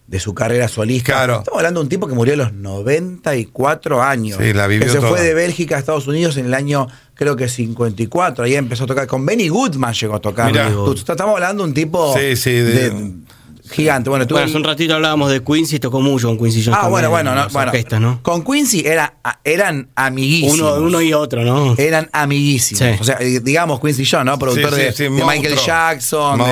[0.07, 1.12] de su carrera solista.
[1.12, 1.38] Claro.
[1.38, 4.38] Estamos hablando de un tipo que murió a los 94 años.
[4.40, 5.11] Sí, la vivió Que se toda.
[5.11, 8.45] fue de Bélgica a Estados Unidos en el año, creo que 54.
[8.45, 9.07] Ahí empezó a tocar.
[9.07, 10.47] Con Benny Goodman llegó a tocar.
[10.53, 10.69] Mirá.
[10.69, 13.12] Estamos hablando de un tipo Sí, sí, de- de-
[13.70, 14.11] gigante.
[14.11, 16.79] Bueno, tuve Bueno, hace un ratito hablábamos de Quincy, tocó mucho con Quincy Jones.
[16.83, 17.70] Ah, bueno, bueno, no, bueno.
[17.70, 18.22] orquestas, ¿no?
[18.22, 20.59] Con Quincy era, eran amiguísimos.
[20.79, 21.74] Uno, uno y otro, ¿no?
[21.79, 22.83] Eran amiguísimos.
[22.83, 22.98] Sí.
[23.00, 24.38] O sea, eh, digamos Quincy Jones, ¿no?
[24.38, 25.31] Productor Sí, sí, de, sí, de monstruo.
[25.33, 26.42] Michael Jackson,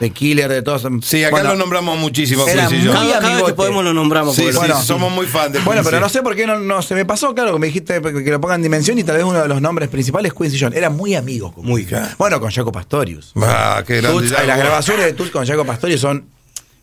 [0.00, 0.86] de, Killer, de todos.
[1.02, 2.44] Sí, acá Bueno, lo nombramos muchísimo.
[2.44, 2.90] Quincy Jones.
[2.92, 4.34] Cada, cada vez que podemos lo nombramos.
[4.36, 4.80] Sí, Bueno.
[4.82, 5.90] somos muy fan de Bueno, Quincy.
[5.90, 8.30] pero no sé por qué no, no se me pasó, claro, que me dijiste que
[8.30, 10.76] lo pongan en dimensión y tal vez uno de los nombres principales es Quincy Jones.
[10.76, 12.08] Eran muy amigos con Muy claro.
[12.18, 13.32] Bueno, con Jaco Pastorius.
[13.36, 14.28] Ah, qué grande.
[14.46, 16.26] Las grabaciones de Tuts con Jaco Pastorius son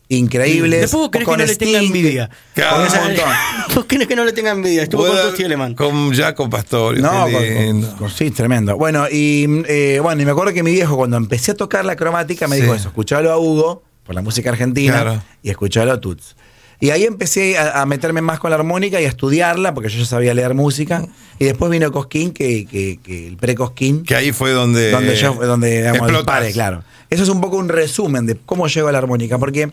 [0.08, 0.80] increíbles.
[0.82, 2.30] Después vos querés que Con no le tenga Sting, envidia.
[2.54, 2.76] Claro.
[2.76, 3.24] con sea, montón.
[3.74, 4.82] Vos querés que no le tenga envidia.
[4.82, 5.76] Estuvo con Puedo- Tuts Tielemans.
[5.76, 6.98] Con Jaco Pastor.
[6.98, 8.76] No, con- con- con- sí, tremendo.
[8.76, 11.96] Bueno, y eh, bueno, y me acuerdo que mi viejo, cuando empecé a tocar la
[11.96, 12.62] cromática, me Sí.
[12.62, 15.22] dijo eso, escuchalo a Hugo, por la música argentina, Claro.
[15.42, 16.36] y escuchalo a Tuts.
[16.78, 19.98] Y ahí empecé a, a meterme más con la armónica y a estudiarla, porque yo
[19.98, 21.06] ya sabía leer música.
[21.38, 24.02] Y después vino Cosquín, que, que, que el pre-Cosquín.
[24.04, 24.90] Que ahí fue donde.
[24.90, 26.84] donde yo, donde digamos, disparé, claro.
[27.08, 29.70] Eso es un poco un resumen de cómo llego a la armónica, porque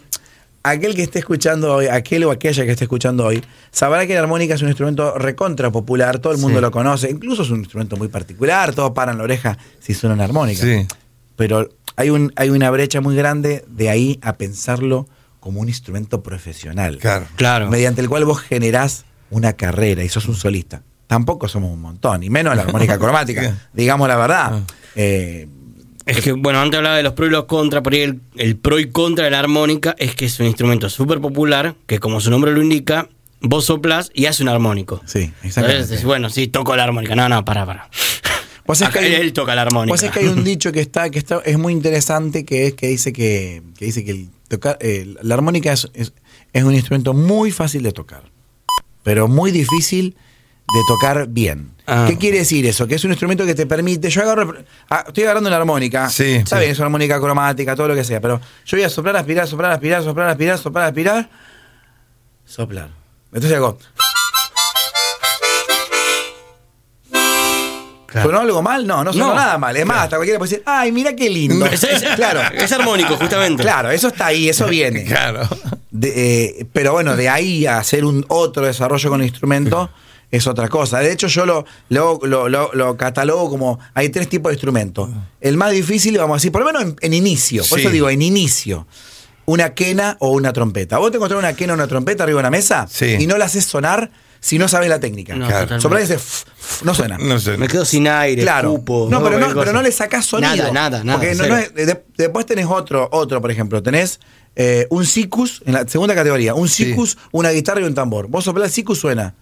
[0.64, 4.22] aquel que esté escuchando hoy, aquel o aquella que esté escuchando hoy, sabrá que la
[4.22, 6.62] armónica es un instrumento recontra popular, todo el mundo Sí.
[6.62, 10.24] lo conoce, incluso es un instrumento muy particular, todos paran la oreja si suena una
[10.24, 10.62] armónica.
[10.64, 10.88] Sí.
[11.36, 15.08] Pero hay, un, hay una brecha muy grande de ahí a pensarlo
[15.40, 16.98] como un instrumento profesional.
[17.00, 17.26] Claro.
[17.36, 17.70] Claro.
[17.70, 20.84] Mediante el cual vos generás una carrera y sos un solista.
[21.08, 24.62] Tampoco somos un montón, y menos la armónica cromática, digamos la verdad.
[24.96, 25.48] Eh,
[26.06, 28.58] Es que, bueno, antes hablaba de los pros y los contras, por ahí el, el
[28.58, 32.20] pro y contra de la armónica es que es un instrumento súper popular, que como
[32.20, 33.08] su nombre lo indica,
[33.42, 35.02] vos soplás y hace un armónico.
[35.06, 35.84] sí, exactamente.
[35.84, 37.16] Entonces, bueno, sí, toco la armónica.
[37.16, 37.90] No, no, para, para.
[38.66, 39.92] Vos que hay un- él toca la armónica.
[39.94, 42.74] Vos sabés que hay un dicho que está, que está, es muy interesante, que es
[42.74, 46.14] que dice que, que dice que el tocar, eh, la armónica es, es,
[46.54, 48.24] es un instrumento muy fácil de tocar,
[49.04, 50.16] pero muy difícil
[50.72, 51.72] de tocar bien.
[51.86, 52.06] Ah.
[52.08, 52.88] ¿Qué quiere decir eso?
[52.88, 54.10] Que es un instrumento que te permite.
[54.10, 54.56] Yo agarro.
[54.90, 56.10] ah, estoy agarrando una armónica.
[56.10, 56.60] Sí, Está sí.
[56.62, 58.22] bien, es una armónica cromática, todo lo que sea.
[58.22, 61.30] Pero yo voy a soplar, aspirar, soplar, aspirar, soplar, aspirar, soplar, aspirar.
[62.46, 62.90] Soplar.
[63.34, 63.78] Entonces hago.
[68.08, 68.30] Claro.
[68.30, 68.86] ¿Sonó algo mal?
[68.86, 69.36] No, no sonó No.
[69.36, 69.76] nada mal.
[69.76, 71.66] Es más, hasta cualquiera puede decir, ay, mira qué lindo.
[71.66, 72.42] Es, es- claro.
[72.56, 73.64] es armónico, justamente.
[73.64, 75.04] Claro, eso está ahí, eso viene.
[75.14, 75.48] Claro.
[75.90, 79.90] De, eh, pero bueno, de ahí a hacer un otro desarrollo con el instrumento
[80.34, 81.00] es otra cosa.
[81.00, 85.10] De hecho, yo lo, lo, lo- lo- lo catalogo como hay tres tipos de instrumentos.
[85.40, 87.86] El más difícil, vamos a decir, por lo menos en, en inicio, por Sí.
[87.86, 88.88] eso digo, en inicio,
[89.46, 90.98] una quena o una trompeta.
[90.98, 93.16] Vos te encontrás una quena o una trompeta arriba de una mesa Sí.
[93.20, 95.36] y no la haces sonar si no sabes la técnica.
[95.36, 95.76] No, Claro.
[95.78, 96.46] f- f-
[96.84, 97.18] no suena.
[97.18, 97.56] No sé.
[97.58, 98.72] Me quedo sin aire, Claro.
[98.72, 99.08] cupo.
[99.12, 100.56] no, pero no, pero no le sacás sonido.
[100.56, 101.20] Nada, nada, nada.
[101.20, 101.56] Porque no- cero.
[101.56, 103.82] no es- de- después tenés otro, otro, por ejemplo.
[103.84, 104.20] Tenés
[104.56, 106.86] eh, un sicus, en la segunda categoría, un Sí.
[106.86, 108.28] sicus, una guitarra y un tambor.
[108.28, 109.34] Vos soplás el sicus, suena.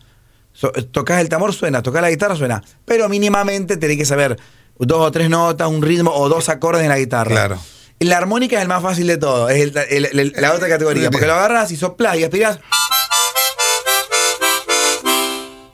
[0.53, 1.81] So- tocás el tambor, suena.
[1.81, 2.63] Tocás la guitarra, suena.
[2.85, 4.37] Pero mínimamente tenés que saber
[4.77, 7.31] dos o tres notas, un ritmo o dos acordes en la guitarra.
[7.31, 7.59] Claro.
[7.99, 9.47] La armónica es el más fácil de todo.
[9.49, 11.11] Es el- el- el- la otra categoría.
[11.11, 12.59] Porque lo agarras y soplás y aspirás.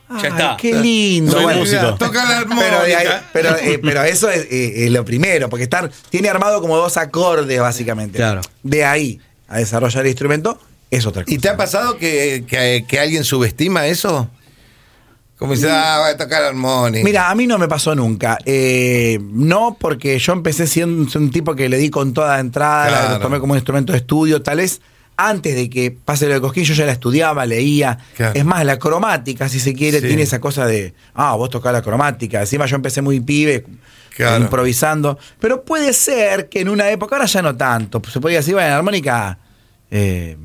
[0.10, 0.58] Ya Ay, está.
[0.60, 1.32] Qué lindo.
[1.34, 1.96] Soy Bueno, músico.
[1.96, 3.30] Toca la pero, de ahí- armónica.
[3.34, 6.98] pero, eh, pero eso es, eh, eh, lo primero, porque estar, tiene armado como dos
[6.98, 8.18] acordes, básicamente.
[8.18, 8.42] Claro.
[8.64, 10.60] De ahí a desarrollar el instrumento
[10.90, 11.34] es otra cosa.
[11.36, 14.30] ¿Y te ha pasado que, que- que alguien subestima eso?
[15.38, 17.04] Como dice, ah, va a tocar armónica.
[17.06, 18.40] Mira, a mí no me pasó nunca.
[18.46, 23.14] Eh, no, porque yo empecé siendo un tipo que le di con toda entrada, Claro.
[23.16, 24.82] lo tomé como un instrumento de estudio, tal vez
[25.16, 27.98] antes de que pase lo de Cosquín, yo ya la estudiaba, leía.
[28.16, 28.34] Claro.
[28.36, 30.08] Es más, la cromática, si se quiere, Sí.
[30.08, 32.40] tiene esa cosa de, ah, vos tocás la cromática.
[32.42, 33.64] Encima yo empecé muy pibe,
[34.16, 34.44] Claro.
[34.44, 35.18] improvisando.
[35.40, 38.70] Pero puede ser que en una época, ahora ya no tanto, se podía decir, bueno,
[38.70, 39.38] en armónica,
[39.92, 40.36] eh,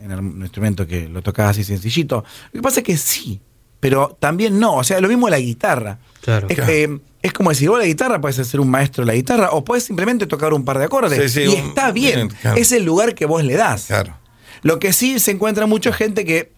[0.00, 2.24] en un instrumento que lo tocaba así sencillito.
[2.52, 3.40] Lo que pasa es que sí,
[3.80, 4.74] pero también no.
[4.76, 5.98] O sea, lo mismo la guitarra.
[6.20, 6.46] Claro.
[6.48, 6.72] Es, Claro.
[6.72, 9.64] eh, es como decir, vos la guitarra puedes ser un maestro de la guitarra o
[9.64, 11.32] puedes simplemente tocar un par de acordes.
[11.32, 12.14] Sí, sí, y un- está bien.
[12.14, 12.56] bien, claro.
[12.56, 13.86] Es el lugar que vos le das.
[13.86, 14.16] Claro.
[14.62, 16.52] Lo que sí se encuentra mucha gente que.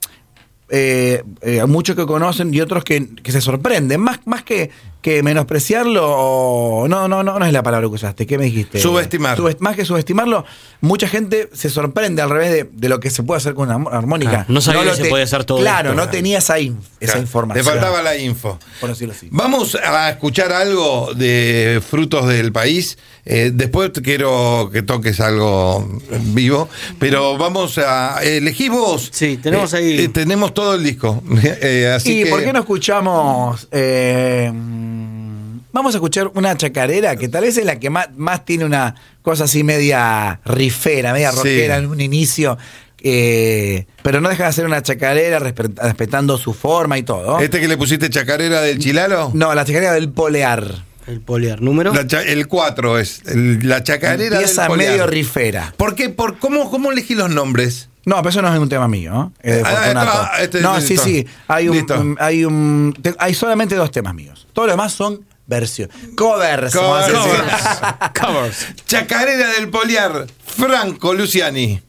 [0.73, 4.01] eh, eh, muchos que conocen y otros que, que se sorprenden.
[4.01, 4.71] Más, más que,
[5.03, 8.27] que menospreciarlo, o- no, no, no, no es la palabra que usaste.
[8.27, 8.79] ¿Qué me dijiste?
[8.81, 9.39] Subestimar.
[9.39, 10.45] Subest- más que subestimarlo,
[10.81, 13.91] mucha gente se sorprende al revés de, de lo que se puede hacer con una
[13.91, 14.31] ar- armónica.
[14.31, 16.01] Claro, no sabía lo que se podía hacer todo Claro, esto.
[16.03, 17.21] no tenía esa, inf- esa Claro.
[17.21, 17.65] información.
[17.65, 18.59] Te faltaba la info.
[18.81, 19.29] Por decirlo así.
[19.31, 22.99] Vamos a escuchar algo de frutos del país.
[23.25, 25.87] Eh, después quiero que toques algo
[26.35, 29.09] vivo, pero vamos a elegir vos.
[29.13, 31.23] Sí, tenemos Eh, ahí- eh, tenemos todo el disco.
[31.63, 33.69] Eh, así ¿Y que, por qué no escuchamos?
[34.91, 38.65] Mm, vamos a escuchar una chacarera que tal vez es la que más, más tiene
[38.65, 41.37] una cosa así media rifera, media Sí.
[41.39, 42.59] rockera en un inicio.
[43.03, 47.39] eh, pero no deja de ser una chacarera respe- respetando su forma y todo.
[47.41, 49.31] ¿Este que le pusiste chacarera del Chilalo?
[49.33, 50.85] No, la chacarera del polear.
[51.07, 51.93] El poliar número.
[52.07, 54.91] Cha- el 4 es el- la chacarera Empieza del Poliar.
[54.93, 55.73] medio rifera.
[55.79, 56.11] ¿Por qué?
[56.11, 57.89] ¿Por cómo, ¿Cómo elegí los nombres?
[58.11, 59.33] No, pero eso no es un tema mío, ¿no?
[59.41, 60.89] Es de Ah, este- no, listo.
[61.05, 61.27] sí, sí.
[61.47, 64.49] Hay un, hay un, te- hay solamente dos temas míos.
[64.53, 65.95] Todos los demás son versiones.
[66.17, 66.75] Covers.
[66.75, 67.13] Covers.
[68.21, 68.67] Covers.
[68.87, 71.81] Chacarera del Poliar, Franco Luciani.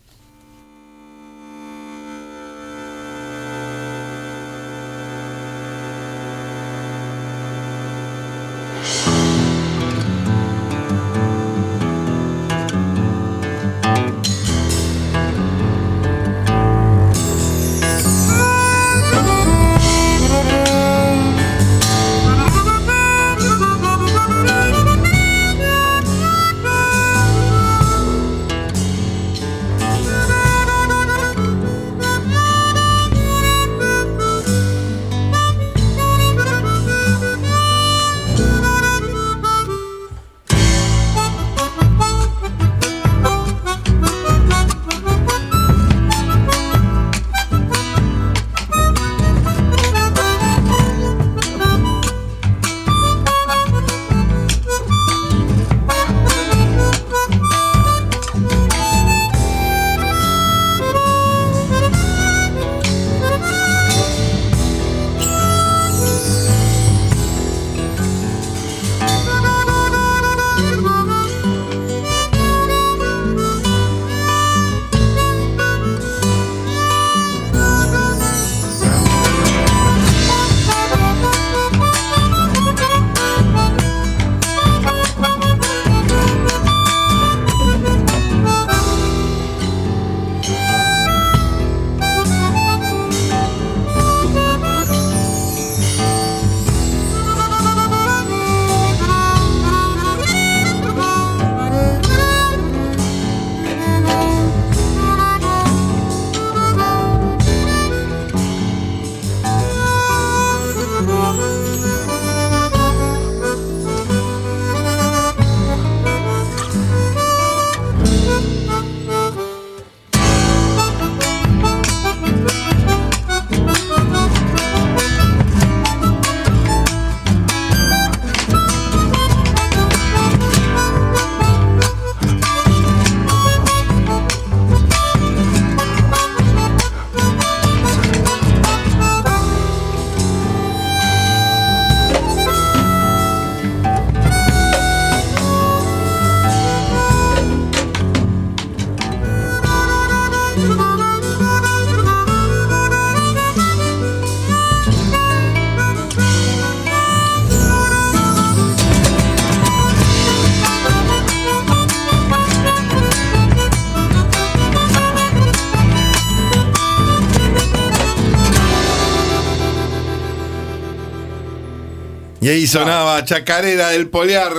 [172.51, 174.53] Ahí sonaba Chacarera del Poliar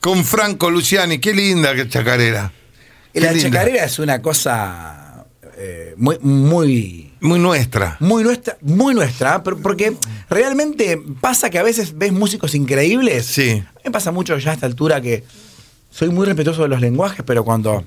[0.00, 1.18] con Franco Luciani.
[1.18, 2.52] Qué linda que Chacarera.
[3.12, 3.50] Qué la linda.
[3.50, 5.24] chacarera es una cosa
[5.58, 7.96] eh, muy, muy, Muy nuestra.
[8.00, 9.96] muy nuestra, muy nuestra, pero porque
[10.28, 13.24] realmente pasa que a veces ves músicos increíbles.
[13.26, 13.50] Sí.
[13.50, 15.24] A mí me pasa mucho ya a esta altura que
[15.90, 17.84] soy muy respetuoso de los lenguajes, pero cuando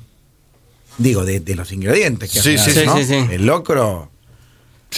[0.97, 2.97] digo de, de los ingredientes que Sí, hacen, sí, ¿no?
[2.97, 3.25] sí, sí.
[3.31, 4.09] el locro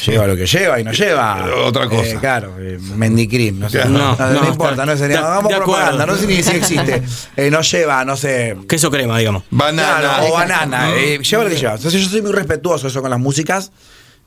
[0.06, 2.06] lleva lo que lleva y no lleva Otra cosa.
[2.08, 3.84] eh, claro, eh, mendicrim, no sé.
[3.86, 5.66] No, No, no no, importa, no hagamos de acuerdo.
[5.66, 7.04] propaganda, no sé ni si existe.
[7.38, 9.44] Eh, no lleva, no sé, Queso crema, digamos.
[9.52, 10.00] Banana.
[10.00, 10.96] Claro, o banana.
[10.96, 11.76] eh, lleva lo que lleva.
[11.76, 13.72] Entonces yo soy muy respetuoso eso con las músicas.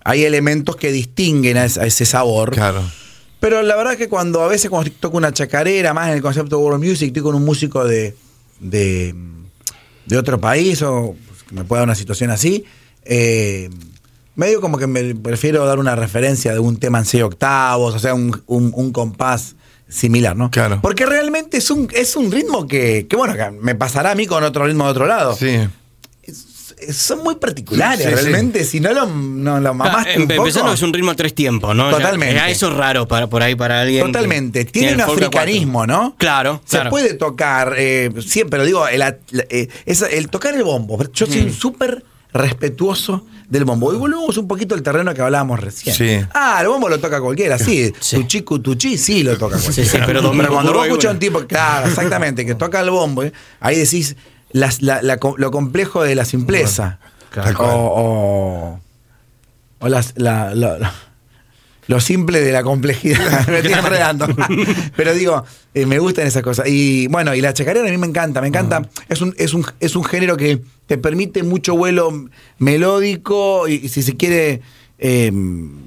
[0.05, 2.51] Hay elementos que distinguen a ese, a ese sabor.
[2.53, 2.83] Claro.
[3.41, 6.57] Pero la verdad que cuando a veces cuando toco una chacarera, más en el concepto
[6.57, 8.15] de world music, estoy con un músico de,
[8.61, 9.15] de,
[10.07, 11.15] de otro país o
[11.49, 12.65] que me pueda dar una situación así,
[13.05, 13.69] eh,
[14.37, 17.99] medio como que me prefiero dar una referencia de un tema en seis octavos, o
[17.99, 19.55] sea, un, un- un compás
[19.89, 20.51] similar, ¿no?
[20.51, 20.81] Claro.
[20.83, 24.27] Porque realmente es un, es un ritmo que, que, bueno, que me pasará a mí
[24.27, 25.59] con otro ritmo de otro lado Sí.
[26.93, 28.15] son muy particulares, Sí, sí.
[28.15, 28.65] realmente.
[28.65, 31.15] Si no lo, no lo Ah, mamaste em- un poco, empezando es un ritmo a
[31.15, 31.91] tres tiempos, ¿no?
[31.91, 32.35] Totalmente.
[32.35, 34.07] ya eso es raro para, por ahí para alguien.
[34.07, 34.65] que Totalmente.
[34.65, 36.17] Tiene un africanismo, ¿no?
[36.19, 36.91] Claro, Se claro.
[36.91, 39.03] puede tocar, eh, siempre, pero digo, el,
[39.51, 39.69] eh,
[40.11, 40.99] el tocar el bombo.
[41.13, 41.31] Yo Mm.
[41.31, 43.93] soy súper respetuoso del bombo.
[43.95, 45.95] Y volvemos un poquito al terreno que hablábamos recién.
[45.95, 46.27] Sí.
[46.35, 47.93] Ah, el bombo lo toca cualquiera, sí.
[48.01, 48.17] Sí.
[48.17, 49.73] Tuchi, cutuchi, sí lo toca cualquiera.
[49.91, 50.21] Sí, sí, pero
[50.53, 54.17] cuando vos escuchas a un tipo, claro, exactamente, que toca el bombo, eh, ahí decís
[54.51, 56.99] las- la- la co- lo complejo de la simpleza.
[57.33, 58.81] Tal o, o,
[59.81, 60.95] o las- la- la- la-
[61.87, 63.47] lo simple de la complejidad.
[63.49, 64.27] me estoy enredando.
[64.97, 65.45] Pero digo,
[65.75, 66.69] eh, me gustan esas cosas.
[66.69, 68.89] Y bueno, y la chacarera a mí me encanta, me encanta.
[69.09, 73.89] Es, un, es, un, es un género que te permite mucho vuelo melódico y, y
[73.89, 74.61] si se quiere,
[74.99, 75.33] eh,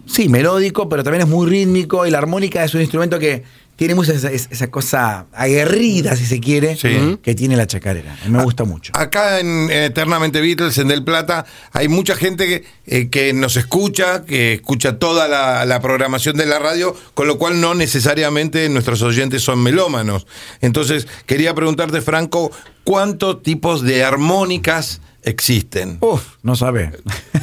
[0.06, 3.44] sí, melódico, pero también es muy rítmico y la armónica es un instrumento que
[3.78, 7.18] tiene mucha esa, esa cosa aguerrida, si se quiere, Sí.
[7.22, 8.18] que tiene la chacarera.
[8.28, 8.92] Me gusta mucho.
[8.96, 13.56] Acá en en Eternamente Beatles, en Del Plata, hay mucha gente que, eh, que nos
[13.56, 18.68] escucha, que escucha toda la, la programación de la radio, con lo cual no necesariamente
[18.70, 20.28] nuestros oyentes son melómanos.
[20.62, 22.52] Entonces, quería preguntarte, Franco,
[22.84, 25.98] ¿cuántos tipos de armónicas existen?
[26.02, 26.92] Uf, no sabe.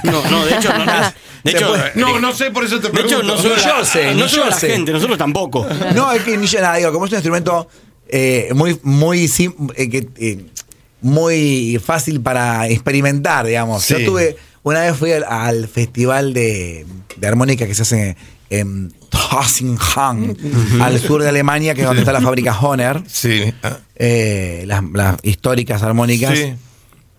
[0.03, 0.85] No, no, de hecho, no.
[0.85, 0.93] no.
[1.45, 3.17] De hecho, puede- No, no sé, por eso te de pregunto.
[3.19, 4.71] hecho, no solo, yo la, sé, no solo yo la sé.
[4.71, 5.67] gente, nosotros tampoco.
[5.95, 7.69] No, es que ni yo nada, digo, como es un instrumento
[8.09, 10.47] eh, muy, muy, sim- eh, que, eh,
[11.03, 13.83] muy fácil para experimentar, digamos.
[13.85, 13.95] Sí.
[13.99, 18.17] Yo tuve, una vez fui al, al festival de, de armónica que se hace
[18.49, 20.35] en Tossingham,
[20.81, 23.53] al sur de Alemania, que es donde está la fábrica Honer, Sí.
[23.97, 26.39] eh, las, las históricas armónicas.
[26.39, 26.55] Sí.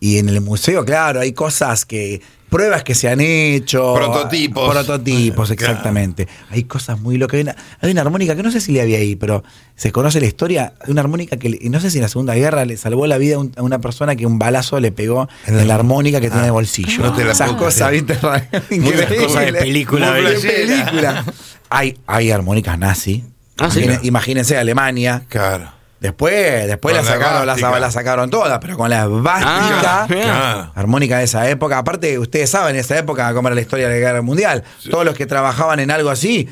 [0.06, 2.22] Y en el museo, claro, hay cosas que.
[2.48, 3.96] Pruebas que se han hecho.
[3.96, 4.70] Prototipos.
[4.72, 5.72] Prototipos, Claro.
[5.72, 6.28] exactamente.
[6.52, 7.36] Hay cosas muy locas.
[7.38, 9.44] Hay una, hay una armónica que no sé si le había ahí, pero
[9.76, 10.74] se conoce la historia.
[10.80, 13.36] Hay una armónica que, no sé si en la Segunda Guerra le salvó la vida
[13.36, 16.41] a un- a una persona que un balazo le pegó en la armónica que tiene
[16.41, 17.04] en el bolsillo.
[17.04, 17.91] no te la Esas cosas.
[17.91, 18.15] ¿viste?
[18.20, 21.24] Cosas de película, de.
[21.72, 23.24] Hay, hay armónicas nazi.
[23.58, 23.84] Ah, sí.
[24.04, 25.24] Imagínense Alemania.
[25.30, 25.72] Claro.
[26.06, 31.26] Después, después la la sacaron, la, sacaron todas, pero con la bástica, Ah, armónica de
[31.26, 31.78] esa época.
[31.80, 34.63] Aparte, ustedes saben, en esa época, cómo era la historia de la guerra mundial.
[34.89, 36.48] Todos los que trabajaban en algo así,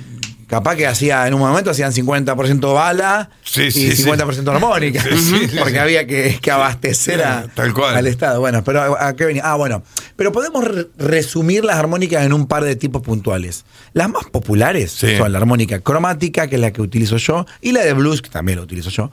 [0.54, 4.04] capaz que hacía, en un momento hacían 50% bala Sí, y sí, sí.
[4.04, 5.04] 50% armónica.
[5.60, 7.96] Porque había que, que abastecer a- Tal cual.
[7.96, 8.40] al Estado.
[8.40, 9.44] Bueno, pero ¿a a qué venía?
[9.46, 9.84] Ah, bueno.
[10.16, 13.66] Pero podemos re- resumir las armónicas en un par de tipos puntuales.
[13.94, 17.82] Las más populares son la armónica cromática, que es la que utilizo yo, y la
[17.84, 19.10] de blues, que también la utilizo yo,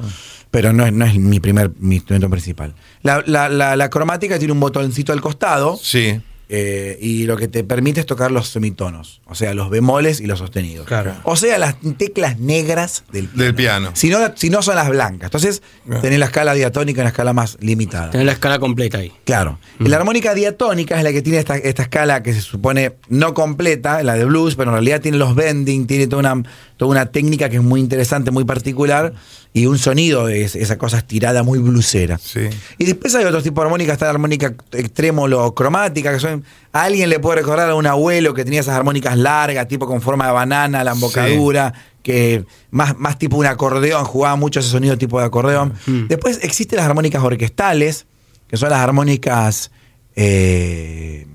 [0.51, 2.75] pero no es, no es mi primer mi instrumento principal.
[3.03, 6.21] La, la- la- la cromática tiene un botoncito al costado Sí.
[6.53, 10.27] Eh, y lo que te permite es tocar los semitonos, o sea, los bemoles y
[10.27, 10.85] los sostenidos.
[10.87, 11.15] Claro.
[11.23, 13.45] O sea, las teclas negras del piano.
[13.45, 13.91] Del piano.
[13.95, 15.29] Si no, si no son las blancas.
[15.29, 16.01] Entonces, Ah.
[16.03, 18.11] tenés la escala diatónica, una escala más limitada.
[18.11, 19.13] Tener la escala completa ahí.
[19.25, 19.59] Claro.
[19.79, 24.03] La armónica diatónica es la que tiene esta, esta escala que se supone no completa,
[24.03, 26.43] la de blues, pero en realidad tiene los bending, tiene toda una,
[26.77, 29.13] toda una técnica que es muy interesante, muy particular,
[29.53, 32.19] y un sonido, es, esa cosa estirada muy blusera.
[32.19, 32.49] Sí.
[32.79, 36.40] Y después hay otros tipos de armónica, está la armónica extrémolo cromática, que son.
[36.73, 40.01] A alguien le puede recordar a un abuelo que tenía esas armónicas largas, tipo con
[40.01, 41.73] forma de banana, la embocadura,
[42.03, 45.75] que más, más tipo un acordeón, jugaba mucho ese sonido tipo de acordeón.
[46.09, 48.07] Después existen las armónicas orquestales,
[48.49, 49.71] que son las armónicas.
[50.17, 51.27] eh,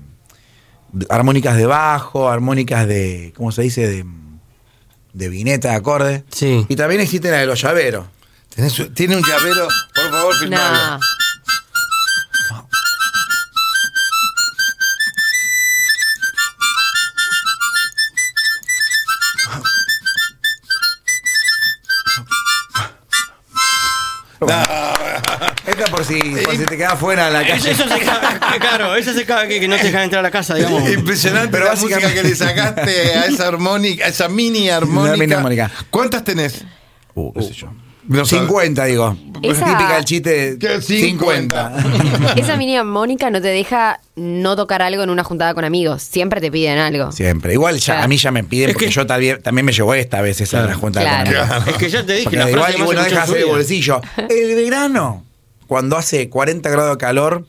[1.08, 3.32] armónicas de bajo, armónicas de.
[3.36, 3.86] ¿Cómo se dice?
[3.88, 4.04] De,
[5.12, 6.24] de vineta de acorde.
[6.30, 6.64] Sí.
[6.68, 8.06] Y también existe la de los llaveros.
[8.54, 9.68] ¿Tenés- ¿Tiene un llavero?
[9.94, 10.74] Por favor, filmalo.
[10.96, 11.00] No.
[26.76, 27.70] Te quedas fuera en la Eso, calle.
[27.70, 30.30] eso se caga, claro, eso se caga que, que no te dejan entrar a la
[30.30, 30.88] casa, digamos.
[30.90, 35.16] Impresionante Pero la básicamente- música que le sacaste a esa armónica, a esa mini armónica.
[35.16, 35.70] mini armónica.
[35.90, 36.64] ¿Cuántas tenés?
[37.14, 37.72] Uh, qué sé yo.
[38.08, 38.42] No sabe.
[38.42, 39.16] 50, digo.
[39.42, 40.56] Esa- Típica el chiste.
[40.60, 41.82] Que 50.
[41.82, 42.32] 50.
[42.36, 46.02] Esa mini armónica no te deja no tocar algo en una juntada con amigos.
[46.04, 47.10] Siempre te piden algo.
[47.10, 47.52] Siempre.
[47.54, 48.04] Igual ya, Claro.
[48.04, 50.40] a mí ya me piden, Es porque que- yo también, también me llevó esta vez
[50.40, 50.68] esa Claro.
[50.68, 51.32] la junta Claro.
[51.32, 51.66] con amigos.
[51.68, 53.26] Es que ya te dije Porque la igual frase que más uno escuché deja en
[53.26, 54.00] su hacer el bolsillo.
[54.28, 55.25] El verano,
[55.66, 57.46] cuando hace 40 grados de calor,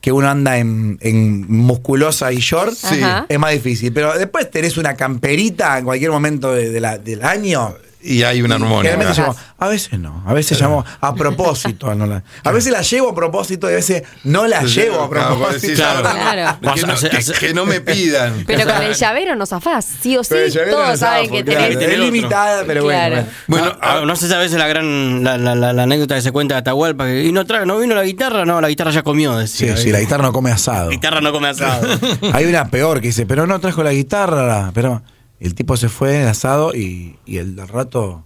[0.00, 3.00] que uno anda en, en musculosa y short, Sí.
[3.28, 3.92] Es más difícil.
[3.92, 7.74] Pero después tenés una camperita en cualquier momento de- de la- del año.
[8.10, 8.92] Y hay una armónica.
[8.92, 11.94] Generalmente llamo- a veces no, a veces llamo a propósito.
[11.94, 15.10] no la- a veces la llevo a propósito y a veces no la llevo a
[15.10, 15.74] Claro, propósito.
[15.74, 16.00] claro.
[16.02, 16.58] Claro.
[16.74, 18.44] Que, no, Hace- que- hace- que no me pidan.
[18.46, 20.30] Pero con el llavero no zafás, sí o sí.
[20.70, 21.78] Todos no saben zafo, que claro, tenés.
[21.78, 23.14] tener Es limitada, pero Claro.
[23.14, 23.28] bueno.
[23.46, 26.22] Bueno, Ah, no sé si a veces la gran la, la- la- la anécdota que
[26.22, 28.90] se cuenta de Atahualpa que y no trae, no vino la guitarra, no, la guitarra
[28.90, 29.76] ya comió, Sí, decía.
[29.76, 30.86] sí, la guitarra no come asado.
[30.86, 31.86] La guitarra no come asado.
[32.32, 34.70] Hay una peor que dice, pero no trajo la guitarra.
[34.74, 35.02] Pero
[35.40, 38.24] el tipo se fue de asado y, y el al rato.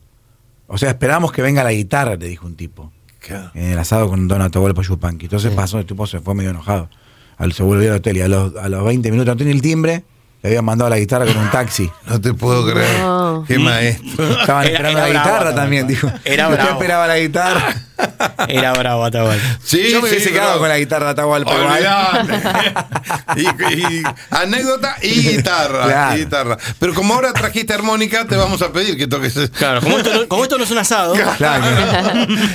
[0.66, 2.92] O sea, esperamos que venga la guitarra, le dijo un tipo.
[3.54, 5.26] En el asado con Don Atahualpa Yupanqui.
[5.26, 6.88] Entonces pasó, el tipo se fue medio enojado.
[7.36, 9.62] Al, se volvió al hotel y a los, a los 20 minutos no tenía el
[9.62, 10.04] timbre,
[10.42, 11.90] le habían mandado la guitarra con un taxi.
[12.08, 12.98] No te puedo creer.
[13.00, 13.21] No.
[13.46, 14.40] Qué maestro.
[14.40, 16.10] Estaban Era- esperando era la guitarra también, dijo.
[16.24, 16.78] Era Usted bravo.
[16.80, 17.74] esperaba la guitarra.
[18.48, 19.58] Era bravo Atahualpa.
[19.62, 21.52] Sí, Yo me sí, hubiese quedado con la guitarra Atahualpa.
[23.36, 26.16] y, y- anécdota y guitarra, Claro.
[26.16, 26.58] y guitarra.
[26.78, 29.34] Pero como ahora trajiste armónica, te vamos a pedir que toques.
[29.56, 31.64] Claro, como esto, no, como esto no es un asado, Claro.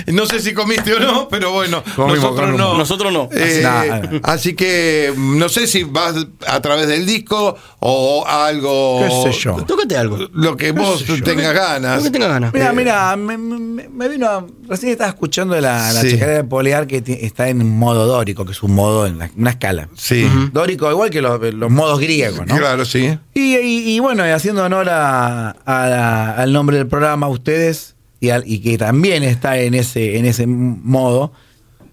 [0.07, 2.59] no sé si comiste o no, pero bueno, Comimos, nosotros comimos.
[2.59, 2.77] no.
[2.77, 3.29] nosotros no.
[3.31, 4.19] Eh.
[4.23, 6.15] Así que no sé si vas
[6.47, 9.23] a través del disco o algo.
[9.23, 9.55] ¿Qué sé yo?
[9.65, 10.17] Tócate algo.
[10.33, 12.03] Lo que vos tengas ganas.
[12.03, 12.53] Que tengas ganas.
[12.53, 14.27] Mira, mira, me, me- me vino.
[14.27, 16.11] a- Recién estaba escuchando la, la Sí.
[16.11, 19.51] chacarera de Poliar que está en modo dórico, que es un modo en la- una
[19.51, 19.89] escala.
[19.95, 20.29] Sí.
[20.51, 22.57] Dórico, igual que los, los modos griegos, ¿no?
[22.57, 23.17] Claro, sí.
[23.33, 27.95] Y, y- y bueno, y haciendo honor a- a la- al nombre del programa, ustedes,
[28.19, 31.31] y, al- y que también está en ese, en ese modo,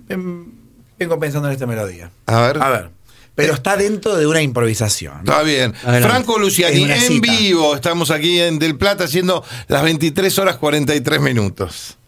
[0.09, 0.47] em,
[0.99, 2.11] vengo pensando en esta melodía.
[2.27, 2.63] A ver.
[2.63, 2.91] A ver.
[3.35, 5.19] Pero está dentro de una improvisación.
[5.19, 5.75] Está bien.
[5.83, 6.09] Adelante.
[6.09, 7.75] Franco Luciani, en vivo.
[7.75, 11.99] Estamos aquí en Del Plata haciendo las 23 horas 43 minutos.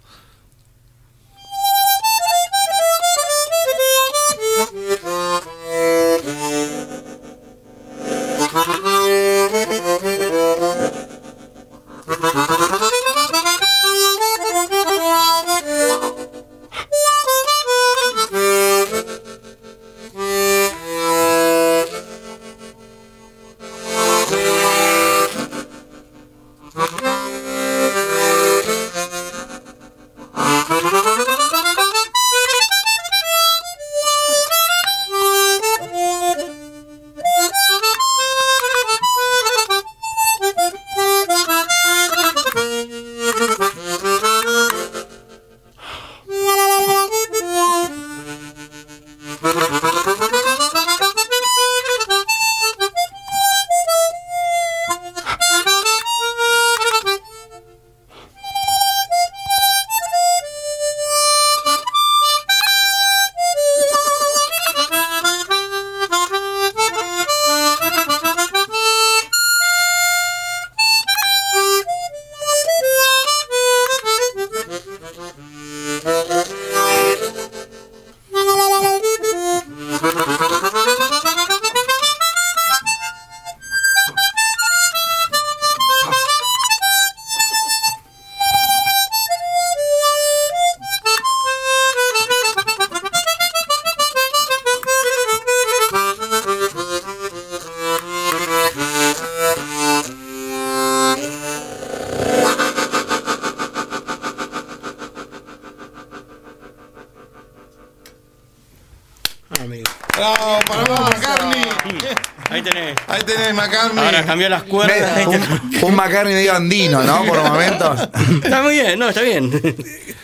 [114.16, 115.26] Ahora cambió las cuerdas.
[115.28, 117.24] Me- un, un McCartney medio andino, ¿no?
[117.24, 118.08] Por momentos.
[118.42, 119.50] Está muy bien, no, está bien.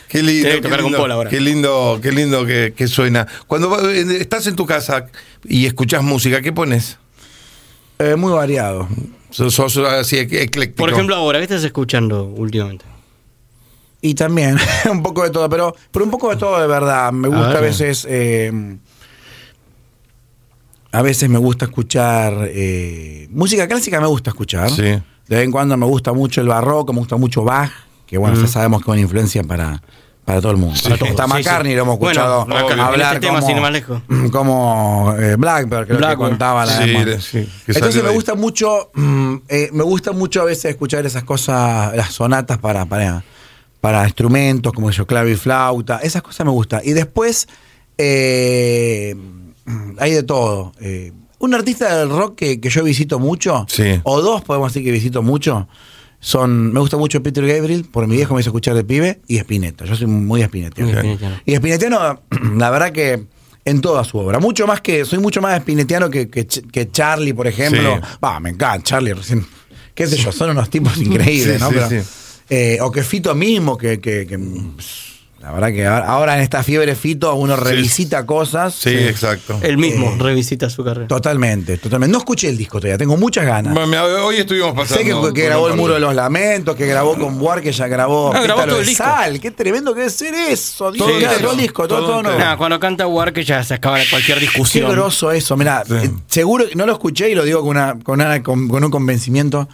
[0.09, 1.31] Qué lindo, qué tocar con lindo, Paul ahora.
[1.31, 3.27] qué lindo, qué lindo que, que suena.
[3.47, 5.07] Cuando eh, estás en tu casa
[5.45, 6.99] y escuchás música, ¿qué pones?
[7.99, 8.89] Eh, muy variado.
[9.31, 10.77] Sos, sos así ec- ecléctico.
[10.83, 12.85] Por ejemplo, ahora, ¿qué estás escuchando últimamente?
[14.03, 14.59] Y también,
[14.91, 17.13] un poco de todo, pero, pero un poco de todo de verdad.
[17.13, 17.63] Me gusta a, ver.
[17.71, 18.07] veces.
[18.09, 18.53] eh,
[20.93, 22.35] a veces me gusta escuchar.
[22.51, 24.71] eh, música clásica me gusta escuchar.
[24.71, 24.83] Sí.
[24.83, 27.71] De vez en cuando me gusta mucho el barroco, me gusta mucho Bach,
[28.07, 29.81] que bueno, ya sabemos que es una influencia para,
[30.25, 30.79] Para todo el mundo.
[30.83, 31.77] Todos, Está sí, McCartney, sí.
[31.77, 34.03] lo hemos escuchado en hablar este tema, como, más lejos.
[34.33, 36.29] como eh, Blackbird, creo que Blackbird.
[36.29, 38.15] contaba la Sí, sí, Entonces me ahí.
[38.15, 42.85] gusta mucho, mm, eh, me gusta mucho a veces escuchar esas cosas, las sonatas para,
[42.85, 43.25] para,
[43.81, 46.83] para instrumentos, como yo, clave y flauta, esas cosas me gustan.
[46.85, 47.49] Y después
[47.99, 49.17] eh,
[49.99, 50.73] hay de todo.
[50.81, 54.01] Eh, un artista del rock que, que yo visito mucho, Sí.
[54.05, 55.67] o dos podemos decir que visito mucho,
[56.21, 59.39] son, me gusta mucho Peter Gabriel, por mi viejo me hizo escuchar de pibe, y
[59.39, 59.85] Spinetta.
[59.85, 60.89] Yo soy muy spinettiano.
[60.91, 61.37] Muy spinettiano.
[61.45, 62.23] Y Spinettiano,
[62.57, 63.25] la verdad que
[63.65, 66.91] en toda su obra, mucho más que, soy mucho más spinettiano que, que, Ch- que
[66.93, 67.97] Charlie, por ejemplo.
[67.97, 68.17] Sí.
[68.25, 69.45] Va, me encanta, Charlie recién,
[69.95, 71.69] qué sé yo, son unos tipos increíbles, Sí, ¿no?
[71.71, 72.09] sí, Pero, sí.
[72.51, 74.39] eh, o que Fito mismo, que, que- que,
[75.43, 78.75] la verdad que ahora- ahora en esta fiebre Fito uno revisita cosas.
[78.75, 79.59] Sí, exacto.
[79.63, 81.09] Él mismo Eh, revisita su carrera.
[81.09, 82.13] Totalmente, totalmente.
[82.13, 83.77] No escuché el disco todavía, tengo muchas ganas.
[83.77, 85.03] Hoy estuvimos pasando.
[85.03, 88.33] Sé que, que grabó el muro de los lamentos, que grabó con Buarque, ya grabó
[88.35, 89.03] Ah, grabó todo el disco.
[89.05, 89.41] Sal.
[89.41, 90.93] Qué tremendo que debe ser eso.
[90.93, 91.49] Dios, Todo claro, entero.
[91.49, 94.45] todo el disco, todo, Todo todo cuando canta War que ya se acaba cualquier Qué
[94.45, 94.91] discusión.
[94.93, 96.11] groso eso, mira, Sí.
[96.29, 98.91] seguro que no lo escuché y lo digo con, una, con, una- con- con un
[98.91, 99.69] convencimiento.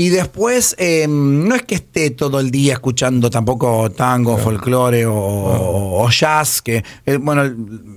[0.00, 5.14] Y después, eh, no es que esté todo el día escuchando tampoco tango, folclore o,
[5.14, 7.54] o- o jazz, que, eh, bueno, el,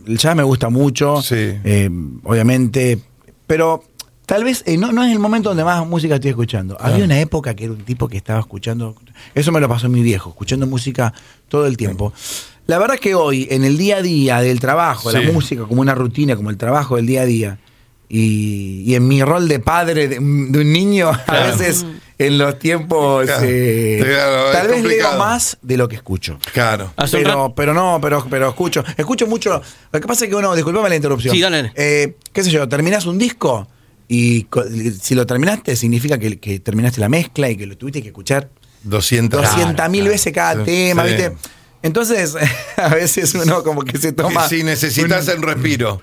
[0.07, 1.35] el jazz me gusta mucho, Sí.
[1.37, 1.89] eh,
[2.25, 2.99] obviamente,
[3.47, 3.85] pero
[4.25, 6.75] tal vez eh, no, no es el momento donde más música estoy escuchando.
[6.77, 8.95] Había una época que era un tipo que estaba escuchando,
[9.33, 11.13] eso me lo pasó mi viejo, escuchando música
[11.47, 12.11] todo el tiempo.
[12.67, 15.17] La verdad que hoy, en el día a día del trabajo, Sí.
[15.23, 17.59] la música como una rutina, como el trabajo del día a día,
[18.15, 20.19] y, y en mi rol de padre de, de
[20.59, 21.83] un niño, a veces
[22.19, 23.41] en los tiempos, Claro.
[23.43, 25.17] eh, Claro, tal vez leo complicado.
[25.17, 26.37] más de lo que escucho.
[26.53, 26.93] Claro.
[26.95, 28.83] Un Pero, pero no, pero, pero escucho.
[28.95, 29.59] Escucho mucho.
[29.91, 31.33] Lo que pasa es que uno, disculpame la interrupción.
[31.33, 31.71] Sí, dale.
[31.75, 33.67] Eh, qué sé yo, terminás un disco
[34.07, 34.45] y
[35.01, 38.51] si lo terminaste significa que, que terminaste la mezcla y que lo tuviste que escuchar
[38.83, 39.41] 200.
[39.41, 41.03] 200 mil veces cada Sí, tema.
[41.03, 41.31] ¿viste?
[41.81, 42.35] Entonces,
[42.77, 44.47] a veces uno como que se toma.
[44.47, 45.99] Si necesitas un- el respiro.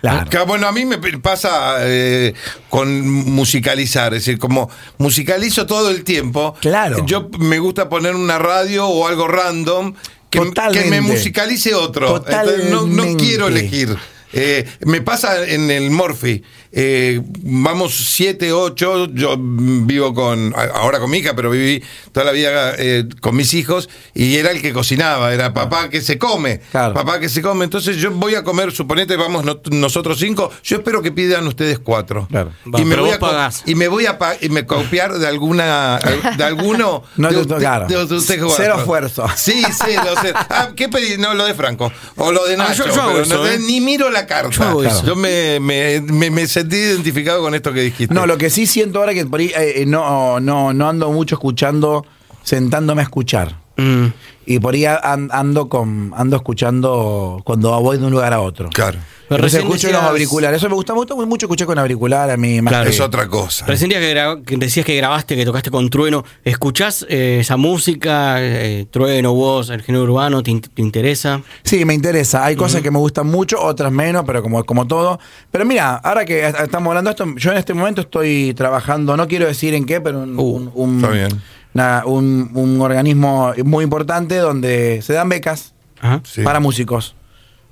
[0.00, 0.46] Claro.
[0.46, 2.34] Bueno, a mí me pasa eh,
[2.68, 6.54] con musicalizar, es decir, como musicalizo todo el tiempo.
[6.60, 7.04] Claro.
[7.06, 9.94] Yo me gusta poner una radio o algo random
[10.28, 10.40] que,
[10.72, 12.16] que me musicalice otro.
[12.16, 13.96] Entonces, no, quiero elegir.
[14.36, 16.42] Eh, me pasa en el Morphy.
[16.76, 19.06] Eh, vamos siete, ocho.
[19.12, 20.52] Yo vivo con.
[20.74, 23.88] Ahora con mi hija, pero viví toda la vida eh, con mis hijos.
[24.12, 25.32] Y era el que cocinaba.
[25.32, 26.60] Era papá que se come.
[26.72, 26.94] Claro.
[26.94, 27.64] Papá que se come.
[27.64, 30.50] Entonces yo voy a comer, suponete, vamos no- nosotros cinco.
[30.64, 32.26] Yo espero que pidan ustedes cuatro.
[32.28, 32.50] Claro.
[32.74, 35.14] Va, y, me pero voy vos a y me voy a pa- y me copiar
[35.18, 36.00] de alguna
[36.36, 37.88] de alguno No de te usted- tocaron.
[37.88, 38.56] de ustedes cuatro.
[38.64, 39.26] Cero esfuerzo.
[39.36, 40.38] Sí, cero, cero.
[40.50, 41.18] Ah, ¿qué pedí?
[41.18, 41.92] No, lo de Franco.
[42.16, 42.86] O lo de Ah, Nacho.
[42.86, 43.58] yo- yo hago pero eso, no- ¿eh?
[43.58, 44.74] Ni miro la carta.
[45.06, 48.14] Yo me, me, me- me identificado con esto que dijiste.
[48.14, 51.10] No, lo que sí siento ahora que por ahí eh, eh, no, no, no ando
[51.10, 52.04] mucho escuchando,
[52.42, 53.63] sentándome a escuchar.
[53.76, 54.06] Mm.
[54.46, 58.68] Y por ahí an- ando con ando escuchando cuando voy de un lugar a otro.
[58.70, 58.98] Claro.
[59.26, 60.58] Pero Entonces escucho decías- los auriculares.
[60.58, 62.60] Eso me gusta, me gusta mucho escuchar con auricular a mí.
[62.60, 62.84] Más Claro.
[62.84, 63.64] que- Es otra cosa.
[63.64, 66.24] Recién decías que, decías que grabaste, que tocaste con Trueno.
[66.44, 68.36] ¿Escuchás eh, esa música?
[68.38, 71.40] eh, Trueno, vos, el género urbano, ¿te, in- te interesa?
[71.62, 72.44] Sí, me interesa.
[72.44, 75.18] Hay cosas que me gustan mucho, otras menos, pero como, como todo.
[75.50, 79.16] Pero mira, ahora que est- estamos hablando de esto, yo en este momento estoy trabajando,
[79.16, 81.28] no quiero decir en qué, pero un, Uh, un- un- está bien.
[81.74, 86.20] Una- un- un organismo muy importante donde se dan becas Ajá.
[86.24, 86.42] Sí.
[86.42, 87.14] para músicos,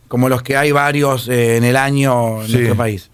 [0.09, 2.53] como los que hay varios eh, en el año en Sí.
[2.55, 3.11] nuestro país.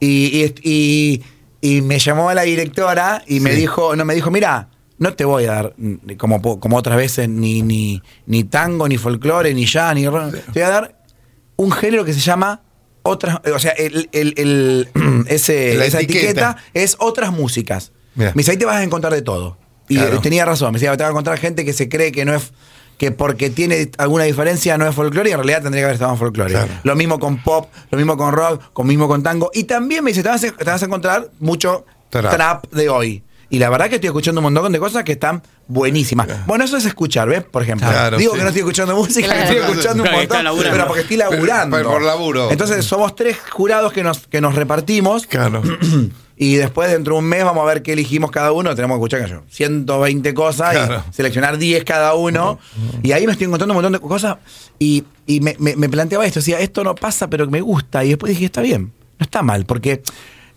[0.00, 1.22] Y, y, y-
[1.60, 3.60] y me llamó la directora y me Sí.
[3.60, 4.68] dijo, no me dijo, mira,
[4.98, 5.74] no te voy a dar,
[6.18, 10.34] como, po- como otras veces, ni, ni, ni tango, ni folclore, ni jazz, ni rock.
[10.52, 10.96] Te voy a dar
[11.56, 12.62] un género que se llama
[13.02, 14.88] otras, o sea, el, el- el-
[15.28, 16.20] ese, La esa etiqueta.
[16.28, 17.92] etiqueta es otras músicas.
[18.14, 18.30] Mira.
[18.34, 19.56] Me dice, ahí te vas a encontrar de todo.
[19.90, 20.16] Y Claro.
[20.16, 22.34] eh, tenía razón, me decía, te vas a encontrar gente que se cree que no
[22.34, 22.52] es
[22.96, 26.12] que porque tiene alguna diferencia no es folclore y en realidad tendría que haber estado
[26.12, 26.50] en folclore.
[26.52, 26.68] Claro.
[26.84, 29.50] Lo mismo con pop, lo mismo con rock, lo mismo con tango.
[29.54, 32.30] Y también me dice, te vas a, te vas a encontrar mucho Trap.
[32.34, 32.66] trap.
[32.72, 33.24] de hoy.
[33.52, 36.46] Y la verdad que estoy escuchando un montón de cosas que están buenísimas.
[36.46, 37.42] Bueno, eso es escuchar, ¿ves?
[37.42, 37.88] Por ejemplo.
[37.88, 38.36] Claro, Digo sí.
[38.36, 39.40] que no estoy escuchando música, Claro.
[39.50, 41.76] que estoy escuchando un montón, pero porque estoy laburando.
[41.78, 42.50] Pero por laburo.
[42.52, 45.26] Entonces somos tres jurados que nos, que nos repartimos.
[45.26, 45.62] Claro.
[46.42, 48.74] Y después, dentro de un mes, vamos a ver qué elegimos cada uno.
[48.74, 51.04] Tenemos que escuchar, yo, 120 cosas Claro.
[51.10, 52.58] y seleccionar 10 cada uno.
[53.02, 54.38] Y ahí me estoy encontrando un montón de cosas.
[54.78, 58.06] Y, y me, me- me planteaba esto, decía, esto no pasa, pero me gusta.
[58.06, 58.84] Y después dije, está bien,
[59.18, 60.02] no está mal, porque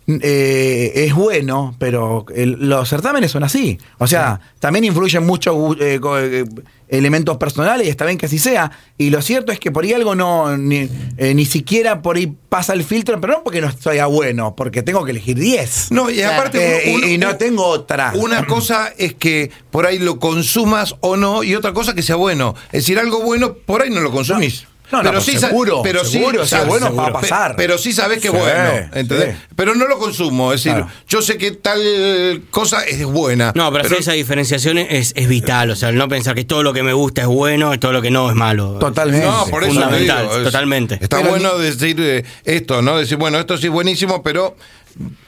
[0.06, 3.78] eh, es bueno, pero el- los certámenes son así.
[3.98, 6.44] O sea, también influyen muchos eh, co- eh,
[6.88, 8.70] elementos personales y está bien que así sea.
[8.98, 12.32] Y lo cierto es que por ahí algo no, ni, eh, ni siquiera por ahí
[12.48, 15.90] pasa el filtro, pero no porque no sea bueno, porque tengo que elegir 10.
[15.90, 16.34] No, y Claro.
[16.40, 16.90] aparte.
[16.90, 18.12] Eh, un- y, y no tengo otra.
[18.16, 22.16] Una cosa es que por ahí lo consumas o no, y otra cosa que sea
[22.16, 22.54] bueno.
[22.66, 24.64] Es decir, algo bueno, por ahí no lo consumís.
[24.64, 27.56] No, no, seguro, pero sí, seguro, si es sabes- bueno, va a pasar.
[27.56, 28.88] Pero sí sabes que es Sí, bueno.
[28.94, 29.34] ¿entendés?
[29.36, 29.42] sí.
[29.56, 30.52] Pero no lo consumo.
[30.52, 30.92] Es decir, Claro.
[31.08, 33.52] yo sé que tal cosa es buena.
[33.54, 35.70] No, pero, hacer esa diferenciación es, es vital.
[35.70, 37.92] O sea, el no pensar que todo lo que me gusta es bueno y todo
[37.92, 38.78] lo que no es malo.
[38.78, 39.26] Totalmente.
[39.26, 40.98] No, por eso Fundamental, digo, es- totalmente.
[41.00, 42.98] Está Pero bueno decir eh, esto, ¿no?
[42.98, 44.56] Decir, bueno, esto sí es buenísimo, pero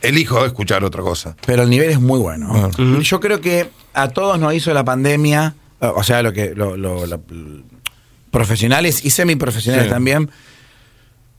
[0.02, 1.34] elijo escuchar otra cosa.
[1.44, 2.70] Pero el nivel es muy bueno.
[2.78, 2.82] Ah.
[3.02, 7.06] Yo creo que a todos nos hizo la pandemia, o sea, lo que lo- lo-
[7.06, 7.20] lo-
[8.30, 9.90] profesionales y semiprofesionales Sí.
[9.92, 10.30] también,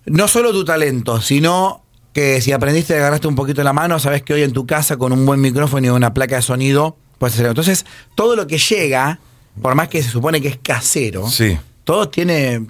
[0.06, 1.84] no solo tu talento, sino
[2.14, 4.98] que si aprendiste y agarraste un poquito la mano, sabes que hoy en tu casa
[4.98, 7.52] con un buen micrófono y una placa de sonido puedes hacerlo.
[7.52, 7.86] Entonces,
[8.16, 9.20] todo lo que llega,
[9.62, 11.58] por más que se supone que es casero, Sí.
[11.84, 12.66] todo tiene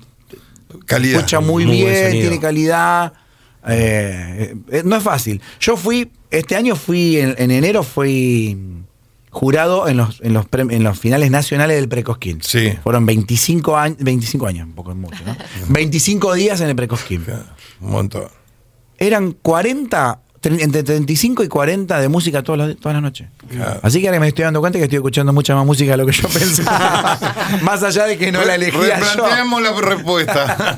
[0.86, 1.18] Calidad.
[1.20, 3.13] escucha muy, bien, tiene calidad.
[3.70, 5.41] eh, eh, no es fácil.
[5.59, 8.57] Yo fui, este año fui, en, en enero fui
[9.39, 12.39] jurado en los, en los, prem- en los finales nacionales del Precosquín.
[12.41, 12.73] Sí.
[12.83, 15.35] Fueron 25 años, 25 años, un poco es mucho, ¿no?
[15.69, 17.23] 25 días en el Precosquín.
[17.81, 18.23] Un montón.
[18.97, 23.27] Eran 40, tre- entre 35 y 40 de música todas las, todas las noches.
[23.49, 23.79] Claro.
[23.83, 26.05] Así que ahora me estoy dando cuenta que estoy escuchando mucha más música de lo
[26.05, 27.17] que yo pensaba.
[27.63, 29.05] más allá de que no la elegía yo.
[29.05, 30.75] Replanteamos la respuesta.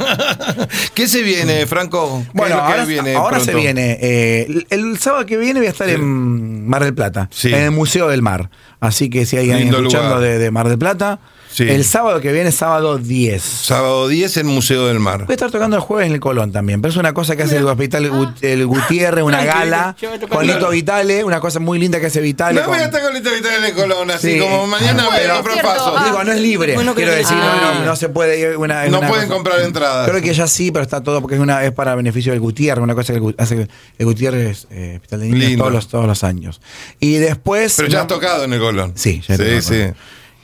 [0.94, 2.24] ¿Qué se viene, Franco?
[2.26, 3.98] ¿Qué Bueno, ahora, viene ahora se viene.
[4.02, 7.50] eh, el, el sábado que viene voy a estar en Mar del Plata, Sí.
[7.50, 8.50] en el Museo del Mar.
[8.80, 11.20] Así que si hay alguien escuchando de Mar del Plata,
[11.60, 11.70] Sí.
[11.70, 13.42] el sábado que viene, sábado 10.
[13.44, 15.26] Sábado 10 en Museo del Mar.
[15.26, 17.44] Voy a estar tocando el jueves en el Colón también, pero es una cosa que
[17.44, 20.70] hace el Hospital Gu- el Gutiérrez, una gala yo voy a tocar con Lito.
[20.70, 22.60] Vitale, una cosa muy linda que hace Vitale.
[22.62, 24.40] No con- voy a estar con Lito Vital en Colón, así Sí.
[24.40, 25.96] como mañana Ah, Cierto, paso.
[25.98, 26.06] ah.
[26.06, 27.76] Digo, no es libre, Bueno, quiero que- decir, no, Ah.
[27.80, 30.10] no, no se puede ir una, No una pueden cosa- comprar entradas.
[30.10, 32.82] Creo que ya sí, pero está todo porque es una es para beneficio del Gutiérrez,
[32.84, 35.64] una cosa que el Gu- hace el Gutiérrez eh, Hospital de Niños Lindo.
[35.64, 36.62] todos los, todos los años.
[37.00, 37.74] Y después.
[37.78, 38.94] Pero ya no- has tocado en el Colón.
[38.96, 39.62] Sí, ya he sí, tocado.
[39.62, 39.94] sí.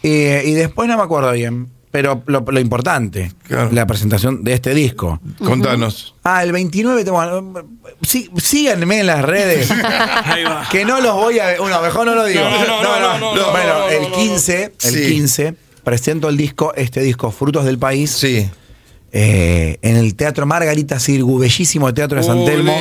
[0.07, 3.69] Eh, y después no me acuerdo bien, pero lo, lo importante, Claro.
[3.71, 5.19] la presentación de este disco.
[5.39, 6.13] Contanos.
[6.23, 7.63] Ah, el 29, tengo-
[8.01, 9.71] sí, síganme en las redes.
[10.25, 10.67] Ahí va.
[10.71, 11.57] Que no los voy a.
[11.59, 12.41] Bueno, mejor no lo digo.
[12.43, 14.15] No, no, no, no, no, no, bueno, no, no, el no, no.
[14.15, 15.07] 15, el Sí.
[15.07, 18.47] 15, presento el disco, este disco, Frutos del País, Sí.
[19.17, 22.77] Eh, en el Teatro Margarita Sirgu, bellísimo teatro de San Telmo.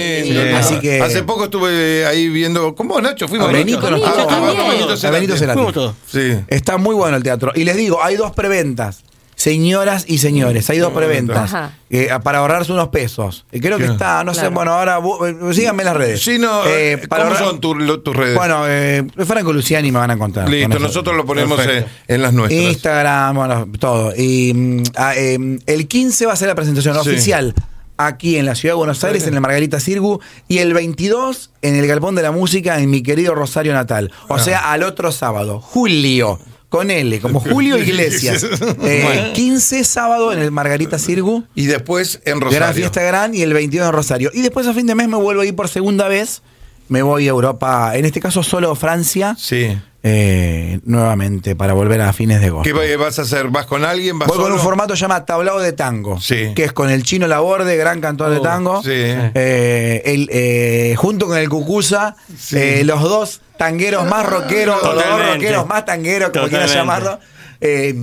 [0.59, 1.01] Así que.
[1.01, 2.75] Hace poco estuve ahí viendo.
[2.75, 3.29] ¿Cómo, Nacho?
[3.29, 4.69] Fuimos A Benito Ah, estuvo- también.
[4.69, 5.15] Benito A Cerati.
[5.21, 5.57] Benito Cerati.
[5.59, 5.95] Fuimos todos.
[6.11, 6.33] Sí.
[6.49, 7.53] Está muy bueno el teatro.
[7.55, 9.05] Y les digo, hay dos preventas.
[9.37, 11.73] Señoras y señores, hay dos preventas Ajá.
[11.91, 13.45] eh, para ahorrarse unos pesos.
[13.53, 13.93] Y creo que Claro.
[13.95, 14.55] está, no sé, Claro.
[14.55, 16.23] bueno, ahora bu- eh, síganme en las redes.
[16.23, 16.65] Sí, no.
[16.67, 18.37] Eh, eh, para ¿Cómo ahorrar- son tu- lo- tus redes?
[18.37, 20.49] Bueno, eh, Franco Luciani me van a encontrar.
[20.49, 20.87] Listo, con eso.
[20.87, 21.61] nosotros lo ponemos
[22.09, 22.63] en, las nuestras.
[22.63, 24.13] Instagram, bueno, todo.
[24.17, 27.11] Y mm, ah, eh, el 15 va a ser la presentación Sí.
[27.11, 27.55] oficial
[27.97, 31.77] aquí en la ciudad de Buenos Aires, en el Margarita Sirgu, y el 22 en
[31.77, 34.11] el Galpón de la Música en mi querido Rosario Natal.
[34.29, 36.39] O sea, al otro sábado, Julio.
[36.75, 38.45] Con L, como Julio Iglesias.
[38.83, 41.45] Eh, 15 sábado en el Margarita Sirgu.
[41.55, 42.59] Y después en Rosario.
[42.61, 44.31] Gran fiesta gran y el 22 en Rosario.
[44.35, 46.43] Y después a fin de mes me vuelvo a ir por segunda vez.
[46.89, 49.37] Me voy a Europa, en este caso solo Francia.
[49.39, 49.77] Sí.
[50.07, 52.65] eh, nuevamente para volver a fines de agosto.
[52.65, 53.49] ¿Qué va- vas a hacer?
[53.49, 54.19] ¿Vas con alguien?
[54.19, 56.53] ¿Vas Voy con un formato que se llama Tablao de Tango, Sí.
[56.55, 58.91] que es con el chino Laborde, gran cantor de Oh, tango, sí.
[58.93, 62.85] eh, el, eh, junto con el Cucusa, Sí.
[62.85, 67.05] los dos tangueros más rockeros, o los dos rockeros más tangueros, como quieras Totalmente.
[67.05, 67.21] llamarlo,
[67.61, 67.95] eh,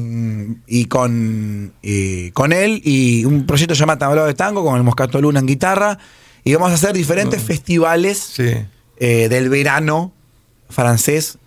[0.67, 4.75] y con, y con él, y un proyecto que se llama Tablao de Tango, con
[4.77, 5.97] el Moscato Luna en guitarra,
[6.43, 8.51] y vamos a hacer diferentes festivales Sí.
[8.97, 10.13] eh, del verano
[10.69, 11.37] francés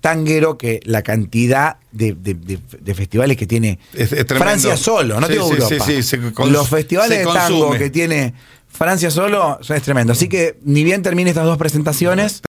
[0.00, 4.36] tanguero que la cantidad de, de- de- de festivales que tiene Es- es tremendo.
[4.44, 5.84] Francia solo, no Sí, digo sí, Europa.
[6.02, 8.34] se Los festivales de tango que tiene
[8.68, 10.12] Francia solo es tremendo.
[10.12, 12.42] Así que ni bien termine estas dos presentaciones,